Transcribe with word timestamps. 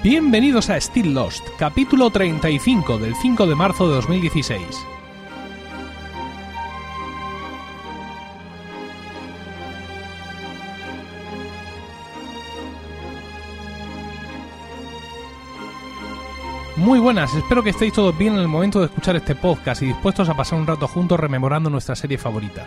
Bienvenidos 0.00 0.70
a 0.70 0.80
Still 0.80 1.12
Lost, 1.12 1.44
capítulo 1.58 2.08
35 2.08 2.98
del 2.98 3.16
5 3.16 3.48
de 3.48 3.54
marzo 3.56 3.88
de 3.88 3.96
2016. 3.96 4.60
Muy 16.76 17.00
buenas, 17.00 17.34
espero 17.34 17.64
que 17.64 17.70
estéis 17.70 17.92
todos 17.92 18.16
bien 18.16 18.34
en 18.34 18.40
el 18.40 18.46
momento 18.46 18.78
de 18.78 18.86
escuchar 18.86 19.16
este 19.16 19.34
podcast 19.34 19.82
y 19.82 19.86
dispuestos 19.86 20.28
a 20.28 20.36
pasar 20.36 20.60
un 20.60 20.66
rato 20.68 20.86
juntos 20.86 21.18
rememorando 21.18 21.70
nuestra 21.70 21.96
serie 21.96 22.18
favorita. 22.18 22.64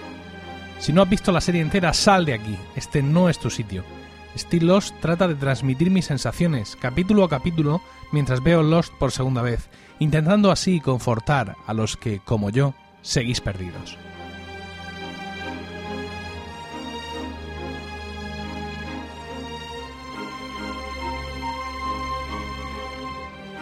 Si 0.80 0.91
no 0.91 1.02
has 1.02 1.09
visto 1.09 1.32
la 1.32 1.40
serie 1.40 1.62
entera, 1.62 1.94
sal 1.94 2.26
de 2.26 2.34
aquí, 2.34 2.58
este 2.76 3.02
no 3.02 3.30
es 3.30 3.40
tu 3.40 3.50
sitio. 3.50 3.86
Still 4.35 4.67
Lost 4.67 4.95
trata 5.02 5.27
de 5.27 5.35
transmitir 5.35 5.91
mis 5.91 6.05
sensaciones, 6.05 6.77
capítulo 6.80 7.23
a 7.23 7.30
capítulo, 7.30 7.81
mientras 8.12 8.41
veo 8.41 8.63
Lost 8.63 8.94
por 8.94 9.12
segunda 9.12 9.41
vez, 9.41 9.70
intentando 9.99 10.52
así 10.52 10.80
confortar 10.80 11.58
a 11.67 11.73
los 11.73 11.98
que, 11.98 12.20
como 12.20 12.49
yo, 12.49 12.73
seguís 13.02 13.41
perdidos. 13.41 13.98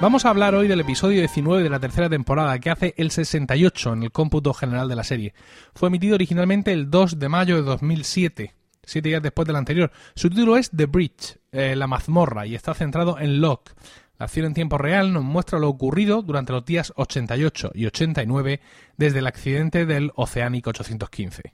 Vamos 0.02 0.24
a 0.24 0.30
hablar 0.30 0.56
hoy 0.56 0.70
del 0.70 0.80
episodio 0.80 1.20
19 1.20 1.62
de 1.62 1.70
la 1.70 1.82
tercera 1.82 2.10
temporada, 2.10 2.58
que 2.60 2.70
hace 2.70 2.94
el 2.96 3.12
68 3.12 3.94
en 3.94 4.04
el 4.04 4.12
cómputo 4.14 4.54
general 4.54 4.88
de 4.88 4.96
la 4.96 5.04
serie. 5.04 5.34
Fue 5.76 5.90
emitido 5.90 6.16
originalmente 6.16 6.72
el 6.72 6.90
2 6.90 7.20
de 7.20 7.28
mayo 7.28 7.58
de 7.58 7.64
2007, 7.64 8.56
siete 8.90 9.10
días 9.10 9.22
después 9.22 9.46
del 9.46 9.56
anterior. 9.56 9.92
Su 10.16 10.30
título 10.30 10.58
es 10.58 10.72
The 10.72 10.86
Bridge, 10.86 11.38
eh, 11.52 11.76
la 11.76 11.88
mazmorra, 11.88 12.46
y 12.46 12.56
está 12.56 12.74
centrado 12.74 13.20
en 13.20 13.40
Locke. 13.42 13.72
La 14.18 14.26
acción 14.26 14.48
en 14.48 14.54
tiempo 14.54 14.78
real 14.78 15.14
nos 15.14 15.24
muestra 15.24 15.60
lo 15.60 15.70
ocurrido 15.70 16.22
durante 16.22 16.52
los 16.52 16.66
días 16.66 16.92
88 16.98 17.72
y 17.74 17.86
89 17.86 18.60
desde 18.98 19.20
el 19.20 19.28
accidente 19.28 19.86
del 19.86 20.12
Oceanic 20.16 20.68
815. 20.68 21.54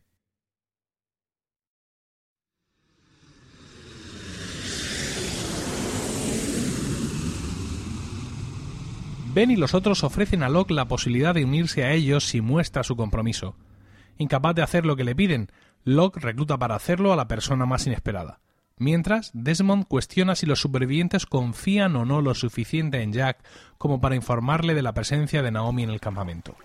Ben 9.36 9.52
y 9.52 9.58
los 9.58 9.74
otros 9.74 10.06
ofrecen 10.06 10.44
a 10.44 10.50
Locke 10.50 10.72
la 10.72 10.88
posibilidad 10.88 11.36
de 11.36 11.44
unirse 11.44 11.84
a 11.84 11.92
ellos 11.92 12.24
si 12.24 12.40
muestra 12.40 12.84
su 12.84 12.96
compromiso. 12.96 13.58
Incapaz 14.18 14.56
de 14.56 14.62
hacer 14.62 14.86
lo 14.86 14.96
que 14.96 15.04
le 15.04 15.14
piden, 15.14 15.52
Locke 15.86 16.20
recluta 16.20 16.58
para 16.58 16.76
hacerlo 16.76 17.14
a 17.14 17.16
la 17.16 17.28
persona 17.28 17.68
más 17.68 17.86
inesperada. 17.86 18.40
Mientras, 18.78 19.30
Desmond 19.34 19.88
cuestiona 19.88 20.36
si 20.36 20.48
los 20.48 20.60
supervivientes 20.60 21.28
confían 21.28 21.96
o 21.96 22.06
no 22.06 22.22
lo 22.22 22.34
suficiente 22.34 23.02
en 23.02 23.14
Jack 23.14 23.38
como 23.78 24.02
para 24.02 24.16
informarle 24.16 24.74
de 24.74 24.82
la 24.82 24.94
presencia 24.94 25.44
de 25.44 25.52
Naomi 25.52 25.84
en 25.84 25.92
el 25.92 26.02
campamento. 26.02 26.56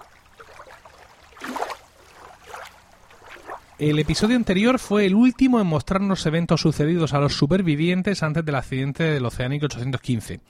El 3.79 3.99
episodio 3.99 4.37
anterior 4.37 4.79
fue 4.79 5.07
el 5.07 5.15
último 5.15 5.61
en 5.61 5.67
mostrarnos 5.67 6.27
eventos 6.27 6.63
sucedidos 6.63 7.15
a 7.15 7.21
los 7.21 7.35
supervivientes 7.35 8.23
antes 8.23 8.45
del 8.45 8.57
accidente 8.57 9.05
del 9.05 9.25
Oceánico 9.25 9.67
815 9.67 10.41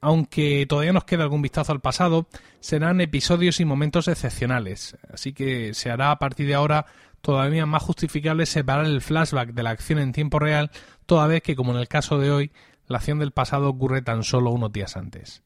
aunque 0.00 0.66
todavía 0.68 0.92
nos 0.92 1.04
queda 1.04 1.24
algún 1.24 1.42
vistazo 1.42 1.72
al 1.72 1.80
pasado, 1.80 2.28
serán 2.60 3.00
episodios 3.00 3.58
y 3.60 3.64
momentos 3.64 4.08
excepcionales, 4.08 4.96
así 5.12 5.32
que 5.32 5.74
se 5.74 5.90
hará 5.90 6.10
a 6.10 6.18
partir 6.18 6.46
de 6.46 6.54
ahora 6.54 6.86
todavía 7.20 7.66
más 7.66 7.82
justificable 7.82 8.46
separar 8.46 8.86
el 8.86 9.00
flashback 9.00 9.52
de 9.52 9.62
la 9.62 9.70
acción 9.70 9.98
en 9.98 10.12
tiempo 10.12 10.38
real, 10.38 10.70
toda 11.06 11.26
vez 11.26 11.42
que, 11.42 11.56
como 11.56 11.72
en 11.72 11.78
el 11.78 11.88
caso 11.88 12.18
de 12.18 12.30
hoy, 12.30 12.52
la 12.86 12.98
acción 12.98 13.18
del 13.18 13.32
pasado 13.32 13.68
ocurre 13.68 14.02
tan 14.02 14.22
solo 14.22 14.50
unos 14.50 14.72
días 14.72 14.96
antes. 14.96 15.42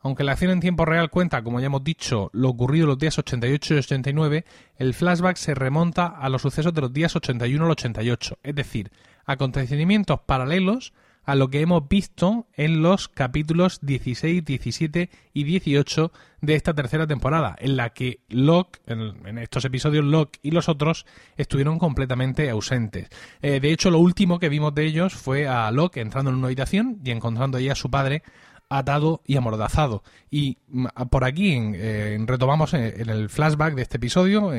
Aunque 0.00 0.22
la 0.22 0.32
acción 0.32 0.52
en 0.52 0.60
tiempo 0.60 0.84
real 0.84 1.10
cuenta, 1.10 1.42
como 1.42 1.58
ya 1.58 1.66
hemos 1.66 1.82
dicho, 1.82 2.30
lo 2.32 2.50
ocurrido 2.50 2.86
los 2.86 2.98
días 2.98 3.18
88 3.18 3.74
y 3.74 3.78
89, 3.78 4.44
el 4.76 4.94
flashback 4.94 5.36
se 5.36 5.54
remonta 5.54 6.06
a 6.06 6.28
los 6.28 6.42
sucesos 6.42 6.72
de 6.72 6.82
los 6.82 6.92
días 6.92 7.16
81 7.16 7.64
al 7.64 7.70
88, 7.72 8.38
es 8.42 8.54
decir, 8.54 8.92
acontecimientos 9.24 10.20
paralelos 10.24 10.92
a 11.26 11.34
lo 11.34 11.50
que 11.50 11.60
hemos 11.60 11.88
visto 11.88 12.46
en 12.54 12.82
los 12.82 13.08
capítulos 13.08 13.80
16, 13.82 14.44
17 14.44 15.10
y 15.34 15.44
18 15.44 16.12
de 16.40 16.54
esta 16.54 16.72
tercera 16.72 17.06
temporada, 17.08 17.56
en 17.58 17.76
la 17.76 17.90
que 17.90 18.20
Locke, 18.28 18.80
en, 18.86 19.36
estos 19.38 19.64
episodios 19.64 20.04
Locke 20.04 20.38
y 20.42 20.52
los 20.52 20.68
otros 20.68 21.04
estuvieron 21.36 21.80
completamente 21.80 22.48
ausentes. 22.48 23.08
Eh, 23.42 23.58
de 23.58 23.72
hecho, 23.72 23.90
lo 23.90 23.98
último 23.98 24.38
que 24.38 24.48
vimos 24.48 24.72
de 24.74 24.86
ellos 24.86 25.14
fue 25.14 25.48
a 25.48 25.68
Locke 25.72 26.00
entrando 26.00 26.30
en 26.30 26.36
una 26.36 26.46
habitación 26.46 27.00
y 27.04 27.10
encontrando 27.10 27.58
allí 27.58 27.70
a 27.70 27.74
su 27.74 27.90
padre 27.90 28.22
atado 28.68 29.22
y 29.26 29.36
amordazado. 29.36 30.04
Y 30.30 30.58
mm, 30.68 30.86
por 31.10 31.24
aquí 31.24 31.56
eh, 31.74 32.18
retomamos 32.24 32.72
eh, 32.74 32.94
en, 32.98 33.10
el 33.10 33.28
flashback 33.30 33.74
de 33.74 33.82
este 33.82 33.96
episodio, 33.96 34.52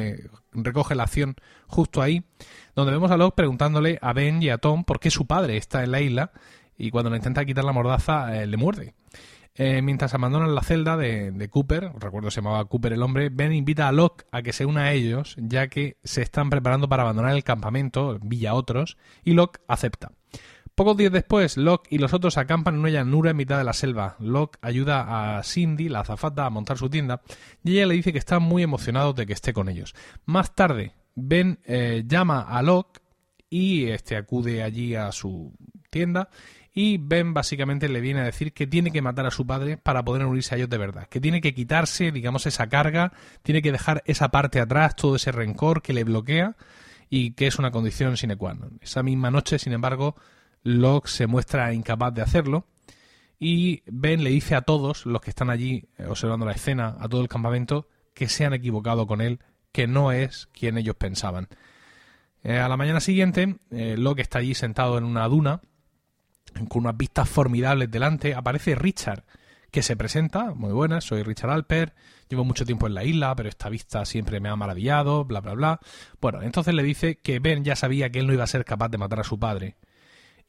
recoge 0.51 0.95
la 0.95 1.03
acción 1.03 1.35
justo 1.67 2.01
ahí, 2.01 2.25
donde 2.75 2.91
vemos 2.91 3.11
a 3.11 3.17
Locke 3.17 3.35
preguntándole 3.35 3.99
a 4.01 4.11
Ben 4.11 4.43
y 4.43 4.49
a 4.49 4.57
Tom 4.57 4.83
por 4.83 4.99
qué 4.99 5.11
su 5.11 5.25
padre 5.27 5.55
está 5.55 5.83
en 5.83 5.91
la 5.91 6.01
isla 6.01 6.31
y 6.77 6.91
cuando 6.91 7.09
le 7.09 7.17
intenta 7.17 7.45
quitar 7.45 7.63
la 7.63 7.73
mordaza 7.73 8.37
eh, 8.37 8.47
le 8.47 8.57
muerde. 8.57 8.93
Eh, 9.59 9.81
mientras 9.81 10.13
abandonan 10.13 10.53
la 10.53 10.61
celda 10.61 10.97
de, 10.97 11.49
Cooper, 11.49 11.91
recuerdo 11.97 12.29
se 12.29 12.41
llamaba 12.41 12.65
Cooper 12.65 12.93
el 12.93 13.01
hombre, 13.01 13.29
Ben 13.29 13.51
invita 13.53 13.87
a 13.87 13.91
Locke 13.91 14.25
a 14.31 14.43
que 14.43 14.53
se 14.53 14.67
una 14.67 14.83
a 14.83 14.93
ellos, 14.93 15.35
ya 15.39 15.67
que 15.67 15.97
se 16.03 16.21
están 16.21 16.51
preparando 16.51 16.87
para 16.87 17.01
abandonar 17.01 17.33
el 17.33 17.43
campamento, 17.43 18.19
Villa 18.21 18.53
Otros, 18.53 18.97
y 19.23 19.33
Locke 19.33 19.59
acepta. 19.67 20.11
Pocos 20.75 20.95
días 20.95 21.11
después, 21.11 21.57
Locke 21.57 21.87
y 21.89 21.97
los 21.97 22.13
otros 22.13 22.37
acampan 22.37 22.75
en 22.75 22.81
una 22.81 22.89
llanura 22.91 23.31
en 23.31 23.37
mitad 23.37 23.57
de 23.57 23.63
la 23.63 23.73
selva. 23.73 24.15
Locke 24.19 24.59
ayuda 24.61 25.37
a 25.39 25.43
Cindy, 25.43 25.89
la 25.89 26.01
azafata, 26.01 26.45
a 26.45 26.51
montar 26.51 26.77
su 26.77 26.87
tienda, 26.87 27.23
y 27.63 27.77
ella 27.77 27.87
le 27.87 27.95
dice 27.95 28.13
que 28.13 28.19
está 28.19 28.37
muy 28.37 28.61
emocionado 28.61 29.13
de 29.13 29.25
que 29.25 29.33
esté 29.33 29.53
con 29.53 29.69
ellos. 29.69 29.95
Más 30.25 30.53
tarde, 30.53 30.93
Ben 31.15 31.57
eh, 31.65 32.03
llama 32.05 32.41
a 32.41 32.61
Locke 32.61 33.01
y 33.49 33.85
este 33.85 34.17
acude 34.17 34.61
allí 34.61 34.93
a 34.93 35.11
su 35.11 35.51
tienda 35.89 36.29
y 36.79 36.99
Ben 36.99 37.33
básicamente 37.33 37.89
le 37.89 38.01
viene 38.01 38.19
a 38.19 38.25
decir 38.25 38.53
que 38.53 38.67
tiene 38.67 38.91
que 38.91 39.01
matar 39.01 39.25
a 39.25 39.31
su 39.31 39.47
padre 39.47 39.77
para 39.77 40.05
poder 40.05 40.23
unirse 40.27 40.53
a 40.53 40.59
ellos 40.59 40.69
de 40.69 40.77
verdad, 40.77 41.07
que 41.09 41.19
tiene 41.19 41.41
que 41.41 41.55
quitarse, 41.55 42.11
digamos, 42.11 42.45
esa 42.45 42.67
carga, 42.67 43.13
tiene 43.41 43.63
que 43.63 43.71
dejar 43.71 44.03
esa 44.05 44.29
parte 44.29 44.59
atrás, 44.59 44.95
todo 44.95 45.15
ese 45.15 45.31
rencor 45.31 45.81
que 45.81 45.91
le 45.91 46.03
bloquea 46.03 46.55
y 47.09 47.31
que 47.31 47.47
es 47.47 47.57
una 47.57 47.71
condición 47.71 48.15
sine 48.15 48.35
qua 48.35 48.53
non. 48.53 48.77
Esa 48.79 49.01
misma 49.01 49.31
noche, 49.31 49.57
sin 49.57 49.73
embargo, 49.73 50.17
Locke 50.61 51.07
se 51.07 51.25
muestra 51.25 51.73
incapaz 51.73 52.13
de 52.13 52.21
hacerlo 52.21 52.67
y 53.39 53.81
Ben 53.87 54.23
le 54.23 54.29
dice 54.29 54.53
a 54.53 54.61
todos 54.61 55.07
los 55.07 55.19
que 55.21 55.31
están 55.31 55.49
allí 55.49 55.89
eh, 55.97 56.05
observando 56.05 56.45
la 56.45 56.51
escena, 56.51 56.95
a 56.99 57.09
todo 57.09 57.21
el 57.21 57.27
campamento, 57.27 57.89
que 58.13 58.29
se 58.29 58.45
han 58.45 58.53
equivocado 58.53 59.07
con 59.07 59.21
él, 59.21 59.39
que 59.71 59.87
no 59.87 60.11
es 60.11 60.47
quien 60.53 60.77
ellos 60.77 60.95
pensaban. 60.95 61.47
Eh, 62.43 62.59
a 62.59 62.69
la 62.69 62.77
mañana 62.77 62.99
siguiente, 62.99 63.55
eh, 63.71 63.95
Locke 63.97 64.21
está 64.21 64.37
allí 64.37 64.53
sentado 64.53 64.99
en 64.99 65.05
una 65.05 65.27
duna 65.27 65.61
con 66.65 66.83
unas 66.83 66.97
vistas 66.97 67.29
formidables 67.29 67.91
delante, 67.91 68.33
aparece 68.33 68.75
Richard, 68.75 69.23
que 69.71 69.83
se 69.83 69.95
presenta, 69.95 70.53
muy 70.53 70.73
buena, 70.73 71.01
soy 71.01 71.23
Richard 71.23 71.51
Alper, 71.51 71.93
llevo 72.29 72.43
mucho 72.43 72.65
tiempo 72.65 72.87
en 72.87 72.95
la 72.95 73.03
isla, 73.03 73.35
pero 73.35 73.49
esta 73.49 73.69
vista 73.69 74.05
siempre 74.05 74.39
me 74.39 74.49
ha 74.49 74.55
maravillado, 74.55 75.25
bla, 75.25 75.41
bla, 75.41 75.53
bla. 75.53 75.79
Bueno, 76.19 76.41
entonces 76.41 76.73
le 76.73 76.83
dice 76.83 77.19
que 77.19 77.39
Ben 77.39 77.63
ya 77.63 77.75
sabía 77.75 78.09
que 78.09 78.19
él 78.19 78.27
no 78.27 78.33
iba 78.33 78.43
a 78.43 78.47
ser 78.47 78.65
capaz 78.65 78.89
de 78.89 78.97
matar 78.97 79.19
a 79.19 79.23
su 79.23 79.39
padre 79.39 79.77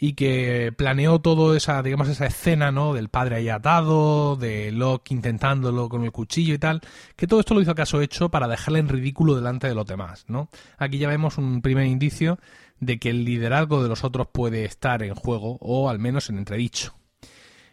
y 0.00 0.12
que 0.12 0.72
planeó 0.76 1.20
todo 1.20 1.56
esa, 1.56 1.82
digamos, 1.82 2.08
esa 2.08 2.26
escena, 2.26 2.70
¿no? 2.70 2.94
Del 2.94 3.08
padre 3.08 3.36
ahí 3.36 3.48
atado, 3.48 4.36
de 4.36 4.70
Locke 4.70 5.10
intentándolo 5.12 5.88
con 5.88 6.04
el 6.04 6.12
cuchillo 6.12 6.54
y 6.54 6.58
tal, 6.58 6.80
que 7.16 7.26
todo 7.26 7.40
esto 7.40 7.54
lo 7.54 7.60
hizo 7.60 7.72
acaso 7.72 8.00
hecho 8.00 8.28
para 8.28 8.46
dejarle 8.46 8.78
en 8.78 8.88
ridículo 8.88 9.34
delante 9.34 9.66
de 9.66 9.74
los 9.74 9.86
demás, 9.86 10.24
¿no? 10.28 10.48
Aquí 10.78 10.98
ya 10.98 11.08
vemos 11.08 11.36
un 11.36 11.62
primer 11.62 11.86
indicio 11.86 12.38
de 12.78 13.00
que 13.00 13.10
el 13.10 13.24
liderazgo 13.24 13.82
de 13.82 13.88
los 13.88 14.04
otros 14.04 14.28
puede 14.30 14.64
estar 14.64 15.02
en 15.02 15.16
juego 15.16 15.58
o 15.60 15.90
al 15.90 15.98
menos 15.98 16.30
en 16.30 16.38
entredicho. 16.38 16.94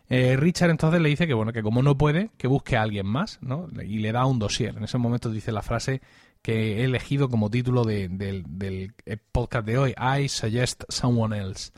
Eh, 0.09 0.35
Richard 0.35 0.69
entonces 0.69 1.01
le 1.01 1.09
dice 1.09 1.25
que 1.25 1.33
bueno 1.33 1.51
que 1.51 1.63
como 1.63 1.81
no 1.81 1.97
puede 1.97 2.29
que 2.37 2.47
busque 2.47 2.77
a 2.77 2.83
alguien 2.83 3.07
más, 3.07 3.39
¿no? 3.41 3.67
Y 3.83 3.99
le 3.99 4.11
da 4.11 4.25
un 4.25 4.39
dossier. 4.39 4.75
En 4.77 4.83
ese 4.83 4.97
momento 4.97 5.29
dice 5.29 5.51
la 5.51 5.61
frase 5.61 6.01
que 6.41 6.81
he 6.81 6.83
elegido 6.85 7.29
como 7.29 7.49
título 7.49 7.83
del 7.83 8.93
podcast 9.31 9.65
de 9.65 9.77
hoy, 9.77 9.95
I 9.97 10.27
suggest 10.27 10.83
someone 10.89 11.35
else. 11.37 11.71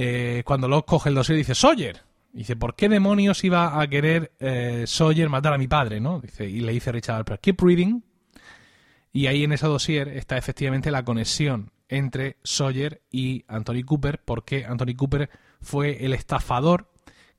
Eh, 0.00 0.44
cuando 0.44 0.68
lo 0.68 0.86
coge 0.86 1.08
el 1.08 1.16
dossier 1.16 1.36
dice 1.36 1.56
Sawyer. 1.56 2.04
Dice, 2.32 2.54
¿por 2.54 2.76
qué 2.76 2.88
demonios 2.88 3.42
iba 3.42 3.80
a 3.80 3.88
querer 3.88 4.30
eh, 4.38 4.84
Sawyer 4.86 5.28
matar 5.28 5.54
a 5.54 5.58
mi 5.58 5.66
padre? 5.66 5.98
¿no? 5.98 6.20
Dice, 6.20 6.48
y 6.48 6.60
le 6.60 6.70
dice 6.70 6.92
Richard 6.92 7.16
Alper, 7.16 7.40
keep 7.40 7.60
reading. 7.60 8.02
Y 9.12 9.26
ahí 9.26 9.42
en 9.42 9.50
ese 9.50 9.66
dossier 9.66 10.06
está 10.06 10.36
efectivamente 10.36 10.92
la 10.92 11.04
conexión 11.04 11.72
entre 11.88 12.36
Sawyer 12.44 13.02
y 13.10 13.44
Anthony 13.48 13.82
Cooper, 13.84 14.20
porque 14.24 14.64
Anthony 14.64 14.94
Cooper 14.96 15.30
fue 15.60 16.04
el 16.04 16.12
estafador 16.12 16.92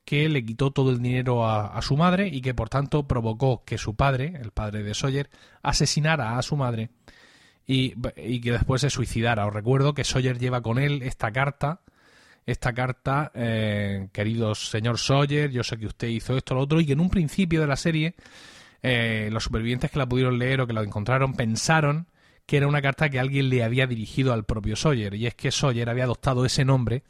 que 0.03 0.27
le 0.27 0.43
quitó 0.43 0.71
todo 0.71 0.89
el 0.91 1.01
dinero 1.01 1.47
a, 1.47 1.81
su 1.81 1.95
madre 1.95 2.27
y 2.27 2.41
que 2.41 2.53
por 2.53 2.67
tanto 2.67 3.07
provocó 3.07 3.63
que 3.63 3.77
su 3.77 3.95
padre, 3.95 4.33
el 4.41 4.51
padre 4.51 4.83
de 4.83 4.93
Sawyer, 4.93 5.29
asesinara 5.63 6.37
a 6.37 6.41
su 6.41 6.57
madre 6.57 6.89
y, 7.65 7.91
que 8.41 8.51
después 8.51 8.81
se 8.81 8.89
suicidara. 8.89 9.47
Os 9.47 9.53
recuerdo 9.53 9.93
que 9.93 10.03
Sawyer 10.03 10.37
lleva 10.37 10.61
con 10.61 10.77
él 10.77 11.03
esta 11.03 11.31
carta 11.31 11.83
esta 12.51 12.73
carta, 12.73 13.31
eh, 13.33 14.09
querido 14.11 14.55
señor 14.55 14.97
Sawyer, 14.97 15.51
yo 15.51 15.63
sé 15.63 15.77
que 15.77 15.85
usted 15.85 16.07
hizo 16.07 16.35
esto, 16.35 16.55
lo 16.55 16.61
otro, 16.61 16.79
y 16.79 16.85
que 16.85 16.93
en 16.93 16.99
un 16.99 17.09
principio 17.09 17.61
de 17.61 17.67
la 17.67 17.75
serie 17.75 18.15
eh, 18.81 19.29
los 19.31 19.43
supervivientes 19.43 19.91
que 19.91 19.99
la 19.99 20.07
pudieron 20.07 20.39
leer 20.39 20.61
o 20.61 20.67
que 20.67 20.73
la 20.73 20.81
encontraron 20.81 21.33
pensaron 21.33 22.07
que 22.45 22.57
era 22.57 22.67
una 22.67 22.81
carta 22.81 23.09
que 23.09 23.19
alguien 23.19 23.49
le 23.49 23.63
había 23.63 23.85
dirigido 23.85 24.33
al 24.33 24.45
propio 24.45 24.75
Sawyer, 24.75 25.13
y 25.13 25.27
es 25.27 25.35
que 25.35 25.51
Sawyer 25.51 25.89
había 25.89 26.05
adoptado 26.05 26.45
ese 26.45 26.65
nombre 26.65 27.03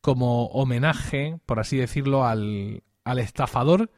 como 0.00 0.46
homenaje, 0.46 1.38
por 1.44 1.60
así 1.60 1.76
decirlo, 1.76 2.26
al, 2.26 2.82
al 3.04 3.18
estafador 3.18 3.90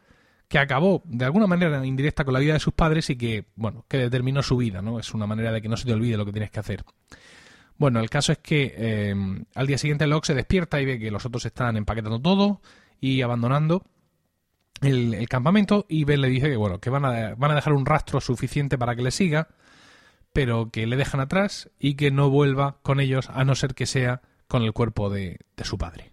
que 0.49 0.59
acabó 0.59 1.01
de 1.07 1.25
alguna 1.25 1.47
manera 1.47 1.87
indirecta 1.87 2.25
con 2.25 2.35
la 2.35 2.41
vida 2.41 2.55
de 2.55 2.61
sus 2.61 2.75
padres 2.75 3.09
y 3.09 3.17
que, 3.17 3.47
bueno, 3.55 3.87
que 3.89 3.97
determinó 3.97 4.43
su 4.43 4.57
vida, 4.57 4.83
¿no? 4.83 4.99
Es 4.99 5.15
una 5.15 5.27
manera 5.27 5.53
de 5.53 5.63
que 5.63 5.69
no 5.69 5.79
se 5.79 5.87
te 5.87 5.95
olvide 5.95 6.19
lo 6.19 6.27
que 6.27 6.33
tienes 6.33 6.51
que 6.51 6.61
hacer. 6.61 6.85
Bueno, 7.83 7.99
el 7.99 8.11
caso 8.11 8.31
es 8.31 8.39
que 8.39 8.73
eh, 8.77 9.13
al 9.57 9.67
día 9.67 9.77
siguiente 9.77 10.07
Locke 10.07 10.27
se 10.27 10.35
despierta 10.37 10.81
y 10.81 10.85
ve 10.85 11.01
que 11.01 11.11
los 11.11 11.27
otros 11.27 11.45
están 11.47 11.77
empaquetando 11.77 12.23
todo 12.23 12.61
y 13.01 13.23
abandonando 13.23 13.83
el, 14.83 15.29
campamento 15.29 15.85
y 15.89 16.05
Ben 16.05 16.21
le 16.21 16.29
dice 16.29 16.49
que 16.49 16.55
bueno, 16.55 16.79
que 16.79 16.91
van 16.91 17.05
a, 17.05 17.35
van 17.35 17.51
a 17.51 17.57
dejar 17.57 17.73
un 17.73 17.85
rastro 17.85 18.21
suficiente 18.21 18.79
para 18.79 18.95
que 18.95 19.03
le 19.03 19.11
siga, 19.11 19.49
pero 20.33 20.71
que 20.71 20.87
le 20.87 20.95
dejan 20.95 21.19
atrás 21.19 21.71
y 21.81 21.95
que 21.95 22.13
no 22.13 22.31
vuelva 22.31 22.77
con 22.83 23.01
ellos 23.01 23.29
a 23.31 23.45
no 23.45 23.57
ser 23.57 23.75
que 23.75 23.87
sea 23.87 24.23
con 24.47 24.63
el 24.63 24.73
cuerpo 24.73 25.11
de, 25.11 25.41
de 25.57 25.65
su 25.65 25.77
padre. 25.77 26.13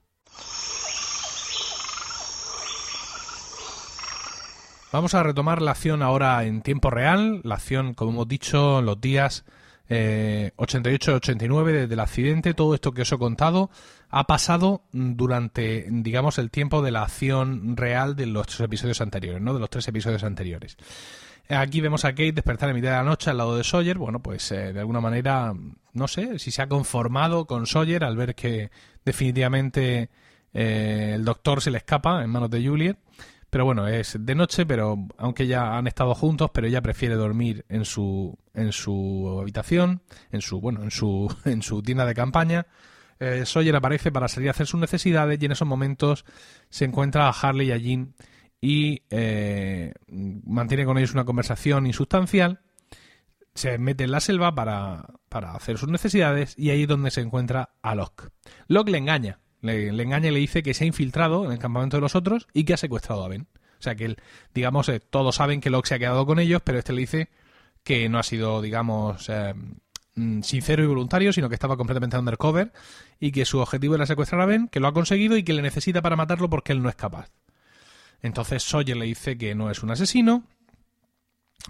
Vamos 4.92 5.14
a 5.14 5.22
retomar 5.22 5.62
la 5.62 5.70
acción 5.70 6.02
ahora 6.02 6.44
en 6.46 6.64
tiempo 6.64 6.90
real, 6.90 7.42
la 7.44 7.54
acción, 7.54 7.94
como 7.94 8.10
hemos 8.10 8.28
dicho, 8.28 8.82
los 8.82 9.00
días 9.00 9.46
88-89 9.90 11.70
eh, 11.70 11.74
desde 11.74 11.94
el 11.94 12.00
accidente, 12.00 12.54
todo 12.54 12.76
esto 12.76 12.92
que 12.92 13.02
os 13.02 13.12
he 13.12 13.18
contado 13.18 13.70
ha 14.10 14.26
pasado 14.26 14.84
durante, 14.92 15.88
digamos, 15.90 16.38
el 16.38 16.52
tiempo 16.52 16.82
de 16.82 16.92
la 16.92 17.04
acción 17.04 17.76
real 17.76 18.16
de 18.16 18.28
los 18.28 18.48
tres 18.48 18.62
episodios 18.62 19.02
anteriores, 19.02 19.42
¿no? 19.42 19.54
De 19.54 19.60
los 19.60 19.70
tres 19.70 19.88
episodios 19.88 20.24
anteriores. 20.24 20.78
Aquí 21.50 21.82
vemos 21.82 22.06
a 22.06 22.12
Kate 22.12 22.32
despertar 22.32 22.70
en 22.70 22.76
mitad 22.76 22.92
de 22.92 22.98
la 22.98 23.04
noche 23.04 23.32
al 23.32 23.38
lado 23.38 23.58
de 23.58 23.64
Sawyer. 23.64 23.98
Bueno, 23.98 24.20
pues 24.20 24.52
eh, 24.52 24.72
de 24.72 24.80
alguna 24.80 25.02
manera, 25.02 25.54
no 25.94 26.08
sé 26.08 26.38
si 26.38 26.52
se 26.52 26.62
ha 26.62 26.68
conformado 26.68 27.46
con 27.46 27.66
Sawyer 27.66 28.04
al 28.04 28.16
ver 28.16 28.36
que 28.36 28.70
definitivamente 29.04 30.10
eh, 30.54 31.14
el 31.16 31.26
doctor 31.26 31.62
se 31.62 31.72
le 31.72 31.80
escapa 31.80 32.24
en 32.24 32.30
manos 32.30 32.52
de 32.52 32.64
Juliet. 32.64 32.98
Pero 33.50 33.66
bueno, 33.66 33.88
es 33.88 34.16
de 34.20 34.36
noche, 34.36 34.66
pero 34.66 35.08
aunque 35.18 35.48
ya 35.48 35.78
han 35.78 35.88
estado 35.88 36.14
juntos, 36.14 36.52
pero 36.54 36.68
ella 36.68 36.82
prefiere 36.82 37.16
dormir 37.16 37.66
en 37.70 37.86
su 37.86 38.38
en 38.54 38.72
su 38.72 39.38
habitación, 39.42 40.02
en 40.32 40.42
su 40.42 40.62
bueno, 40.62 40.84
en 40.84 40.92
su 40.92 41.34
en 41.46 41.62
su 41.62 41.82
tienda 41.82 42.06
de 42.06 42.14
campaña. 42.14 42.68
Eh, 43.20 43.46
Sawyer 43.46 43.76
aparece 43.76 44.12
para 44.12 44.28
salir 44.28 44.48
a 44.50 44.52
hacer 44.52 44.68
sus 44.68 44.80
necesidades 44.80 45.42
y 45.42 45.46
en 45.46 45.52
esos 45.52 45.68
momentos 45.68 46.26
se 46.70 46.86
encuentra 46.86 47.28
a 47.28 47.32
Harley 47.32 47.68
y 47.68 47.72
a 47.72 47.78
Jean 47.78 48.14
y 48.62 49.04
eh, 49.10 49.94
mantiene 50.08 50.86
con 50.86 50.98
ellos 50.98 51.14
una 51.14 51.26
conversación 51.26 51.86
insustancial. 51.86 52.62
Se 53.56 53.78
mete 53.78 54.06
en 54.06 54.12
la 54.12 54.22
selva 54.22 54.56
para, 54.56 55.06
para 55.28 55.52
hacer 55.52 55.78
sus 55.78 55.90
necesidades 55.90 56.58
y 56.58 56.70
ahí 56.70 56.84
es 56.84 56.88
donde 56.88 57.12
se 57.12 57.22
encuentra 57.22 57.72
a 57.82 57.96
Locke. 57.96 58.30
Locke 58.68 58.92
le 58.92 59.00
engaña, 59.00 59.40
le, 59.62 59.90
engaña 59.90 60.30
y 60.30 60.32
le 60.32 60.40
dice 60.40 60.64
que 60.64 60.74
se 60.74 60.84
ha 60.84 60.88
infiltrado 60.88 61.46
en 61.46 61.52
el 61.52 61.60
campamento 61.60 61.98
de 61.98 62.02
los 62.02 62.16
otros 62.16 62.48
y 62.54 62.64
que 62.64 62.74
ha 62.74 62.78
secuestrado 62.78 63.24
a 63.24 63.28
Ben. 63.28 63.48
O 63.80 63.82
sea 63.82 63.96
que 63.96 64.06
él, 64.06 64.18
digamos, 64.54 64.90
eh, 64.90 65.00
todos 65.00 65.36
saben 65.36 65.62
que 65.62 65.70
Locke 65.70 65.88
se 65.88 65.96
ha 65.96 66.00
quedado 66.00 66.26
con 66.26 66.40
ellos, 66.40 66.62
pero 66.64 66.80
este 66.80 66.94
le 66.94 67.02
dice 67.02 67.30
que 67.84 68.10
no 68.10 68.20
ha 68.20 68.24
sido, 68.24 68.62
digamos, 68.62 69.30
eh, 69.30 69.54
mm, 70.16 70.42
sincero 70.42 70.84
y 70.84 70.88
voluntario, 70.88 71.32
sino 71.32 71.48
que 71.48 71.56
estaba 71.56 71.78
completamente 71.78 72.18
undercover 72.18 72.74
y 73.20 73.32
que 73.32 73.46
su 73.46 73.60
objetivo 73.60 73.96
era 73.96 74.06
secuestrar 74.06 74.42
a 74.42 74.46
Ben, 74.46 74.68
que 74.68 74.80
lo 74.80 74.88
ha 74.88 74.94
conseguido 74.94 75.38
y 75.38 75.44
que 75.44 75.54
le 75.54 75.62
necesita 75.62 76.02
para 76.02 76.16
matarlo 76.16 76.50
porque 76.50 76.74
él 76.74 76.82
no 76.82 76.90
es 76.90 76.96
capaz. 76.96 77.30
Entonces 78.22 78.64
Sawyer 78.64 78.98
le 78.98 79.06
dice 79.06 79.38
que 79.38 79.56
no 79.56 79.72
es 79.72 79.82
un 79.82 79.92
asesino 79.92 80.44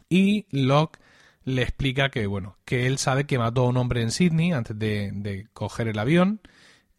y 0.10 0.48
Locke 0.50 1.00
le 1.44 1.62
explica 1.62 2.10
que, 2.10 2.26
bueno, 2.26 2.58
que 2.66 2.88
él 2.88 2.98
sabe 2.98 3.26
que 3.26 3.38
mató 3.38 3.62
a 3.62 3.70
un 3.70 3.78
hombre 3.78 4.02
en 4.02 4.12
Sydney 4.12 4.52
antes 4.52 4.78
de, 4.78 5.12
de 5.14 5.48
coger 5.54 5.88
el 5.88 6.00
avión 6.00 6.42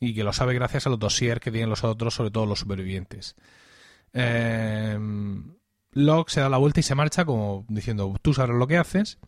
y 0.01 0.15
que 0.15 0.25
lo 0.25 0.33
sabe 0.33 0.55
gracias 0.55 0.87
a 0.87 0.91
los 0.91 0.99
dossiers 0.99 1.41
que 1.41 1.53
tienen 1.53 1.71
los 1.71 1.85
otros, 1.85 2.15
sobre 2.15 2.31
todo 2.31 2.47
los 2.47 2.59
supervivientes. 2.59 3.37
Eh, 4.13 4.99
Locke 5.93 6.31
se 6.31 6.41
da 6.41 6.49
la 6.49 6.57
vuelta 6.57 6.81
y 6.81 6.83
se 6.83 6.95
marcha 6.95 7.25
como 7.25 7.67
diciendo, 7.69 8.15
tú 8.23 8.33
sabes 8.33 8.57
lo 8.57 8.67
que 8.67 8.79
haces. 8.79 9.19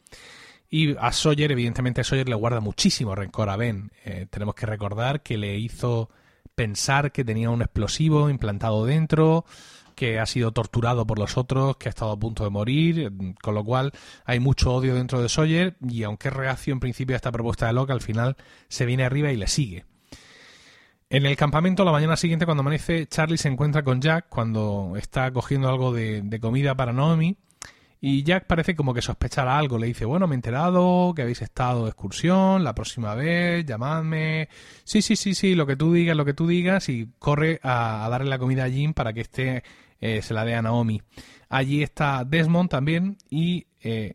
Y 0.69 0.97
a 0.97 1.13
Sawyer, 1.13 1.53
evidentemente 1.53 2.01
a 2.01 2.05
Sawyer 2.05 2.29
le 2.29 2.35
guarda 2.35 2.61
muchísimo 2.61 3.15
rencor 3.15 3.51
a 3.51 3.57
Ben. 3.57 3.93
Eh, 4.05 4.27
tenemos 4.31 4.55
que 4.55 4.65
recordar 4.65 5.23
que 5.23 5.37
le 5.37 5.59
hizo 5.59 6.09
pensar 6.55 7.13
que 7.13 7.25
tenía 7.25 7.51
un 7.51 7.61
explosivo 7.61 8.31
implantado 8.31 8.87
dentro, 8.87 9.45
que 9.95 10.19
ha 10.19 10.25
sido 10.25 10.53
torturado 10.53 11.07
por 11.07 11.19
los 11.19 11.37
otros, 11.37 11.77
que 11.77 11.89
ha 11.89 11.91
estado 11.91 12.13
a 12.13 12.19
punto 12.19 12.45
de 12.45 12.51
morir, 12.51 13.13
con 13.43 13.55
lo 13.55 13.63
cual 13.63 13.93
hay 14.25 14.41
mucho 14.41 14.73
odio 14.73 14.95
dentro 14.95 15.21
de 15.21 15.29
Sawyer 15.29 15.77
y 15.87 16.05
aunque 16.05 16.29
es 16.29 16.35
reacio 16.35 16.73
en 16.73 16.81
principio 16.81 17.15
a 17.15 17.19
esta 17.19 17.33
propuesta 17.33 17.67
de 17.67 17.75
Locke, 17.75 17.93
al 17.93 18.01
final 18.01 18.37
se 18.69 18.87
viene 18.87 19.05
arriba 19.05 19.31
y 19.31 19.37
le 19.37 19.49
sigue. 19.49 19.85
En 21.13 21.27
el 21.27 21.37
campamento, 21.37 21.85
la 21.85 21.93
mañana 21.93 22.17
siguiente, 22.17 22.47
cuando 22.47 22.63
amanece, 22.63 23.07
Charlie 23.07 23.37
se 23.37 23.49
encuentra 23.49 23.83
con 23.83 24.01
Jack 24.01 24.31
cuando 24.31 24.95
está 24.97 25.31
cogiendo 25.31 25.69
algo 25.69 25.93
de, 25.93 26.39
comida 26.41 26.75
para 26.75 26.95
Naomi. 26.95 27.37
Y 28.01 28.23
Jack 28.23 28.47
parece 28.47 28.75
como 28.75 28.95
que 28.95 29.03
sospechará 29.03 29.59
algo. 29.59 29.77
Le 29.77 29.89
dice, 29.89 30.07
bueno, 30.07 30.27
me 30.27 30.35
he 30.35 30.37
enterado 30.37 31.13
que 31.15 31.21
habéis 31.21 31.43
estado 31.43 31.83
de 31.83 31.91
excursión, 31.91 32.65
la 32.65 32.75
próxima 32.75 33.15
vez, 33.15 33.67
llamadme. 33.67 34.49
Sí, 34.85 35.03
sí, 35.03 35.15
sí, 35.15 35.35
sí, 35.35 35.55
lo 35.55 35.67
que 35.67 35.77
tú 35.77 35.93
digas, 35.93 36.17
lo 36.17 36.25
que 36.25 36.33
tú 36.33 36.47
digas. 36.47 36.89
Y 36.89 37.11
corre 37.19 37.61
a, 37.63 38.09
darle 38.11 38.31
la 38.31 38.39
comida 38.39 38.65
a 38.65 38.71
Jim 38.71 38.95
para 38.95 39.13
que 39.13 39.21
este 39.21 39.63
se 40.01 40.33
la 40.33 40.47
dé 40.47 40.55
a 40.55 40.63
Naomi. 40.63 41.03
Allí 41.51 41.83
está 41.83 42.25
Desmond 42.25 42.71
también 42.71 43.19
y... 43.29 43.67
Eh, 43.83 44.15